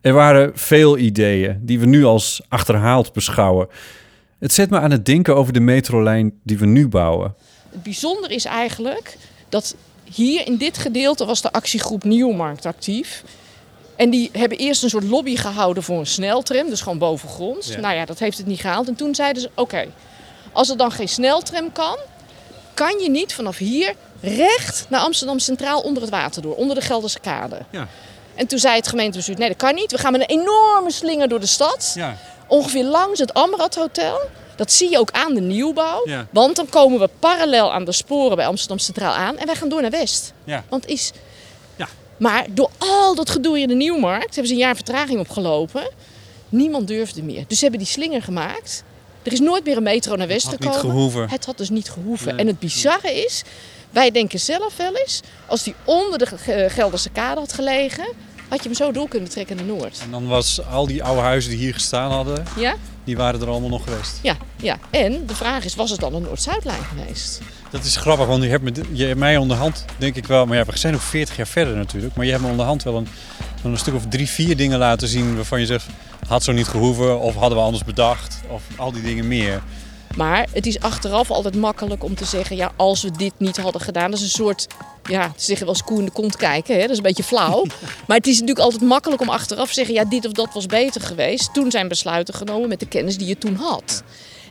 Er 0.00 0.12
waren 0.12 0.50
veel 0.54 0.98
ideeën 0.98 1.58
die 1.60 1.78
we 1.78 1.86
nu 1.86 2.04
als 2.04 2.42
achterhaald 2.48 3.12
beschouwen. 3.12 3.68
Het 4.38 4.52
zet 4.52 4.70
me 4.70 4.78
aan 4.78 4.90
het 4.90 5.06
denken 5.06 5.36
over 5.36 5.52
de 5.52 5.60
metrolijn 5.60 6.32
die 6.44 6.58
we 6.58 6.66
nu 6.66 6.88
bouwen. 6.88 7.34
Het 7.70 7.82
bijzondere 7.82 8.34
is 8.34 8.44
eigenlijk 8.44 9.16
dat 9.48 9.76
hier 10.04 10.46
in 10.46 10.56
dit 10.56 10.78
gedeelte 10.78 11.24
was 11.24 11.42
de 11.42 11.52
actiegroep 11.52 12.04
Nieuwmarkt 12.04 12.66
actief. 12.66 13.24
En 13.96 14.10
die 14.10 14.30
hebben 14.32 14.58
eerst 14.58 14.82
een 14.82 14.90
soort 14.90 15.04
lobby 15.04 15.36
gehouden 15.36 15.82
voor 15.82 15.98
een 15.98 16.06
sneltram, 16.06 16.68
dus 16.68 16.80
gewoon 16.80 16.98
bovengronds. 16.98 17.68
Ja. 17.68 17.80
Nou 17.80 17.94
ja, 17.94 18.04
dat 18.04 18.18
heeft 18.18 18.38
het 18.38 18.46
niet 18.46 18.60
gehaald. 18.60 18.88
En 18.88 18.94
toen 18.94 19.14
zeiden 19.14 19.42
ze, 19.42 19.50
oké, 19.54 19.86
als 20.52 20.70
er 20.70 20.76
dan 20.76 20.92
geen 20.92 21.08
sneltram 21.08 21.72
kan, 21.72 21.96
kan 22.74 22.98
je 22.98 23.10
niet 23.10 23.34
vanaf 23.34 23.56
hier 23.58 23.94
recht 24.20 24.86
naar 24.88 25.00
Amsterdam 25.00 25.38
Centraal 25.38 25.80
onder 25.80 26.02
het 26.02 26.10
water 26.10 26.42
door, 26.42 26.54
onder 26.54 26.76
de 26.76 26.82
Gelderse 26.82 27.20
Kade. 27.20 27.58
Ja. 27.70 27.88
En 28.34 28.46
toen 28.46 28.58
zei 28.58 28.74
het 28.76 28.88
gemeentebestuur, 28.88 29.38
nee 29.38 29.48
dat 29.48 29.56
kan 29.56 29.74
niet. 29.74 29.90
We 29.92 29.98
gaan 29.98 30.12
met 30.12 30.20
een 30.20 30.38
enorme 30.38 30.90
slinger 30.90 31.28
door 31.28 31.40
de 31.40 31.46
stad, 31.46 31.92
Ja. 31.94 32.16
ongeveer 32.46 32.84
langs 32.84 33.18
het 33.18 33.34
Amrad 33.34 33.74
Hotel. 33.74 34.20
Dat 34.56 34.72
zie 34.72 34.90
je 34.90 34.98
ook 34.98 35.10
aan 35.10 35.34
de 35.34 35.40
nieuwbouw. 35.40 36.02
Ja. 36.04 36.26
Want 36.30 36.56
dan 36.56 36.68
komen 36.68 36.98
we 37.00 37.08
parallel 37.18 37.72
aan 37.72 37.84
de 37.84 37.92
sporen 37.92 38.36
bij 38.36 38.46
Amsterdam 38.46 38.78
Centraal 38.78 39.12
aan 39.12 39.38
en 39.38 39.46
wij 39.46 39.54
gaan 39.54 39.68
door 39.68 39.80
naar 39.80 39.90
West. 39.90 40.32
Ja. 40.44 40.64
Want 40.68 40.86
is... 40.86 41.12
Maar 42.22 42.46
door 42.50 42.70
al 42.78 43.14
dat 43.14 43.30
gedoe 43.30 43.60
in 43.60 43.68
de 43.68 43.74
Nieuwmarkt 43.74 44.24
hebben 44.34 44.46
ze 44.46 44.52
een 44.52 44.58
jaar 44.58 44.74
vertraging 44.74 45.18
opgelopen. 45.20 45.90
Niemand 46.48 46.88
durfde 46.88 47.22
meer. 47.22 47.44
Dus 47.48 47.56
ze 47.58 47.62
hebben 47.64 47.80
die 47.82 47.88
slinger 47.92 48.22
gemaakt. 48.22 48.84
Er 49.22 49.32
is 49.32 49.40
nooit 49.40 49.64
meer 49.64 49.76
een 49.76 49.82
metro 49.82 50.16
naar 50.16 50.26
West 50.28 50.44
had 50.44 50.54
gekomen. 50.54 50.76
niet 50.80 50.90
gehoeven. 50.90 51.28
Het 51.30 51.44
had 51.46 51.56
dus 51.58 51.70
niet 51.70 51.90
gehoeven. 51.90 52.28
Nee. 52.28 52.36
En 52.36 52.46
het 52.46 52.58
bizarre 52.58 53.24
is, 53.24 53.42
wij 53.90 54.10
denken 54.10 54.40
zelf 54.40 54.76
wel 54.76 54.94
eens, 54.96 55.20
als 55.46 55.62
die 55.62 55.74
onder 55.84 56.18
de 56.18 56.26
Ge- 56.26 56.66
Gelderse 56.70 57.10
kade 57.10 57.40
had 57.40 57.52
gelegen, 57.52 58.06
had 58.48 58.62
je 58.62 58.68
hem 58.68 58.74
zo 58.76 58.92
door 58.92 59.08
kunnen 59.08 59.28
trekken 59.28 59.56
naar 59.56 59.64
Noord. 59.64 59.98
En 60.02 60.10
dan 60.10 60.26
was 60.28 60.66
al 60.70 60.86
die 60.86 61.04
oude 61.04 61.20
huizen 61.20 61.50
die 61.50 61.58
hier 61.60 61.74
gestaan 61.74 62.10
hadden, 62.10 62.44
Ja? 62.56 62.74
die 63.04 63.16
waren 63.16 63.40
er 63.40 63.48
allemaal 63.48 63.68
nog 63.68 63.84
geweest. 63.84 64.18
Ja, 64.22 64.36
ja. 64.56 64.78
En 64.90 65.26
de 65.26 65.34
vraag 65.34 65.64
is, 65.64 65.74
was 65.74 65.90
het 65.90 66.00
dan 66.00 66.14
een 66.14 66.22
Noord-Zuidlijn 66.22 66.82
geweest? 66.84 67.40
Dat 67.72 67.84
is 67.84 67.96
grappig, 67.96 68.26
want 68.26 68.42
je 68.42 68.48
hebt, 68.48 68.62
me, 68.62 68.72
je 68.92 69.04
hebt 69.04 69.18
mij 69.18 69.36
onderhand, 69.36 69.84
denk 69.98 70.16
ik 70.16 70.26
wel, 70.26 70.46
maar 70.46 70.56
ja, 70.56 70.64
we 70.64 70.78
zijn 70.78 70.94
ook 70.94 71.00
40 71.00 71.36
jaar 71.36 71.46
verder 71.46 71.76
natuurlijk, 71.76 72.14
maar 72.14 72.24
je 72.24 72.30
hebt 72.30 72.42
me 72.42 72.50
onderhand 72.50 72.82
wel 72.82 72.96
een, 72.96 73.08
een 73.64 73.78
stuk 73.78 73.94
of 73.94 74.06
drie, 74.08 74.28
vier 74.28 74.56
dingen 74.56 74.78
laten 74.78 75.08
zien 75.08 75.36
waarvan 75.36 75.60
je 75.60 75.66
zegt, 75.66 75.86
had 76.28 76.42
zo 76.42 76.52
niet 76.52 76.68
gehoeven 76.68 77.20
of 77.20 77.34
hadden 77.34 77.58
we 77.58 77.64
anders 77.64 77.84
bedacht 77.84 78.40
of 78.48 78.62
al 78.76 78.92
die 78.92 79.02
dingen 79.02 79.28
meer. 79.28 79.62
Maar 80.16 80.46
het 80.52 80.66
is 80.66 80.80
achteraf 80.80 81.30
altijd 81.30 81.56
makkelijk 81.56 82.04
om 82.04 82.14
te 82.14 82.24
zeggen, 82.24 82.56
ja, 82.56 82.72
als 82.76 83.02
we 83.02 83.10
dit 83.10 83.32
niet 83.38 83.56
hadden 83.56 83.80
gedaan, 83.80 84.10
dat 84.10 84.18
is 84.18 84.24
een 84.24 84.30
soort, 84.30 84.66
ja, 85.08 85.32
ze 85.36 85.44
zeggen 85.44 85.66
wel 85.66 85.74
eens 85.74 85.84
koe 85.84 85.98
in 85.98 86.04
de 86.04 86.10
kont 86.10 86.36
kijken, 86.36 86.74
hè? 86.74 86.80
dat 86.80 86.90
is 86.90 86.96
een 86.96 87.02
beetje 87.02 87.22
flauw. 87.22 87.64
maar 88.06 88.16
het 88.16 88.26
is 88.26 88.40
natuurlijk 88.40 88.66
altijd 88.66 88.82
makkelijk 88.82 89.22
om 89.22 89.28
achteraf 89.28 89.68
te 89.68 89.74
zeggen, 89.74 89.94
ja, 89.94 90.04
dit 90.04 90.26
of 90.26 90.32
dat 90.32 90.54
was 90.54 90.66
beter 90.66 91.00
geweest. 91.00 91.54
Toen 91.54 91.70
zijn 91.70 91.88
besluiten 91.88 92.34
genomen 92.34 92.68
met 92.68 92.80
de 92.80 92.88
kennis 92.88 93.18
die 93.18 93.26
je 93.26 93.38
toen 93.38 93.54
had. 93.54 94.02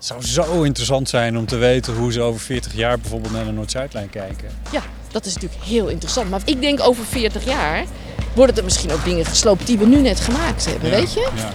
Het 0.02 0.10
zou 0.10 0.26
zo 0.26 0.62
interessant 0.62 1.10
zijn 1.10 1.38
om 1.38 1.46
te 1.46 1.56
weten 1.56 1.96
hoe 1.96 2.12
ze 2.12 2.22
over 2.22 2.42
40 2.42 2.74
jaar 2.74 3.00
bijvoorbeeld 3.00 3.34
naar 3.34 3.46
de 3.46 3.52
Noord-Zuidlijn 3.52 4.10
kijken. 4.10 4.50
Ja, 4.72 4.82
dat 5.12 5.26
is 5.26 5.34
natuurlijk 5.34 5.64
heel 5.64 5.88
interessant. 5.88 6.30
Maar 6.30 6.42
ik 6.46 6.62
denk 6.62 6.80
over 6.82 7.06
40 7.06 7.46
jaar 7.46 7.86
worden 8.34 8.58
er 8.58 8.64
misschien 8.64 8.92
ook 8.92 9.04
dingen 9.04 9.26
gesloopt 9.26 9.68
die 9.68 9.78
we 9.78 9.86
nu 9.86 10.02
net 10.02 10.20
gemaakt 10.20 10.66
hebben, 10.66 10.90
Ja, 10.90 10.96
weet 10.96 11.14
je? 11.14 11.30
Ja. 11.36 11.50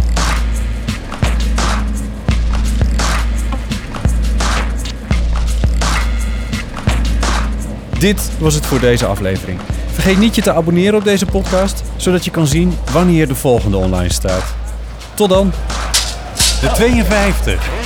Dit 7.98 8.30
was 8.38 8.54
het 8.54 8.66
voor 8.66 8.80
deze 8.80 9.06
aflevering. 9.06 9.58
Vergeet 9.92 10.18
niet 10.18 10.34
je 10.34 10.42
te 10.42 10.52
abonneren 10.52 10.94
op 10.94 11.04
deze 11.04 11.26
podcast, 11.26 11.82
zodat 11.96 12.24
je 12.24 12.30
kan 12.30 12.46
zien 12.46 12.78
wanneer 12.92 13.28
de 13.28 13.34
volgende 13.34 13.76
online 13.76 14.12
staat. 14.12 14.54
Tot 15.14 15.28
dan! 15.28 15.52
De 16.60 16.70
52. 16.74 17.85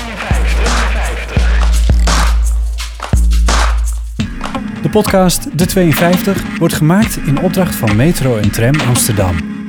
De 4.91 4.97
podcast 4.97 5.59
De 5.59 5.67
52 5.67 6.59
wordt 6.59 6.75
gemaakt 6.75 7.17
in 7.17 7.41
opdracht 7.41 7.75
van 7.75 7.97
Metro 7.97 8.37
en 8.37 8.51
Tram 8.51 8.81
Amsterdam. 8.81 9.60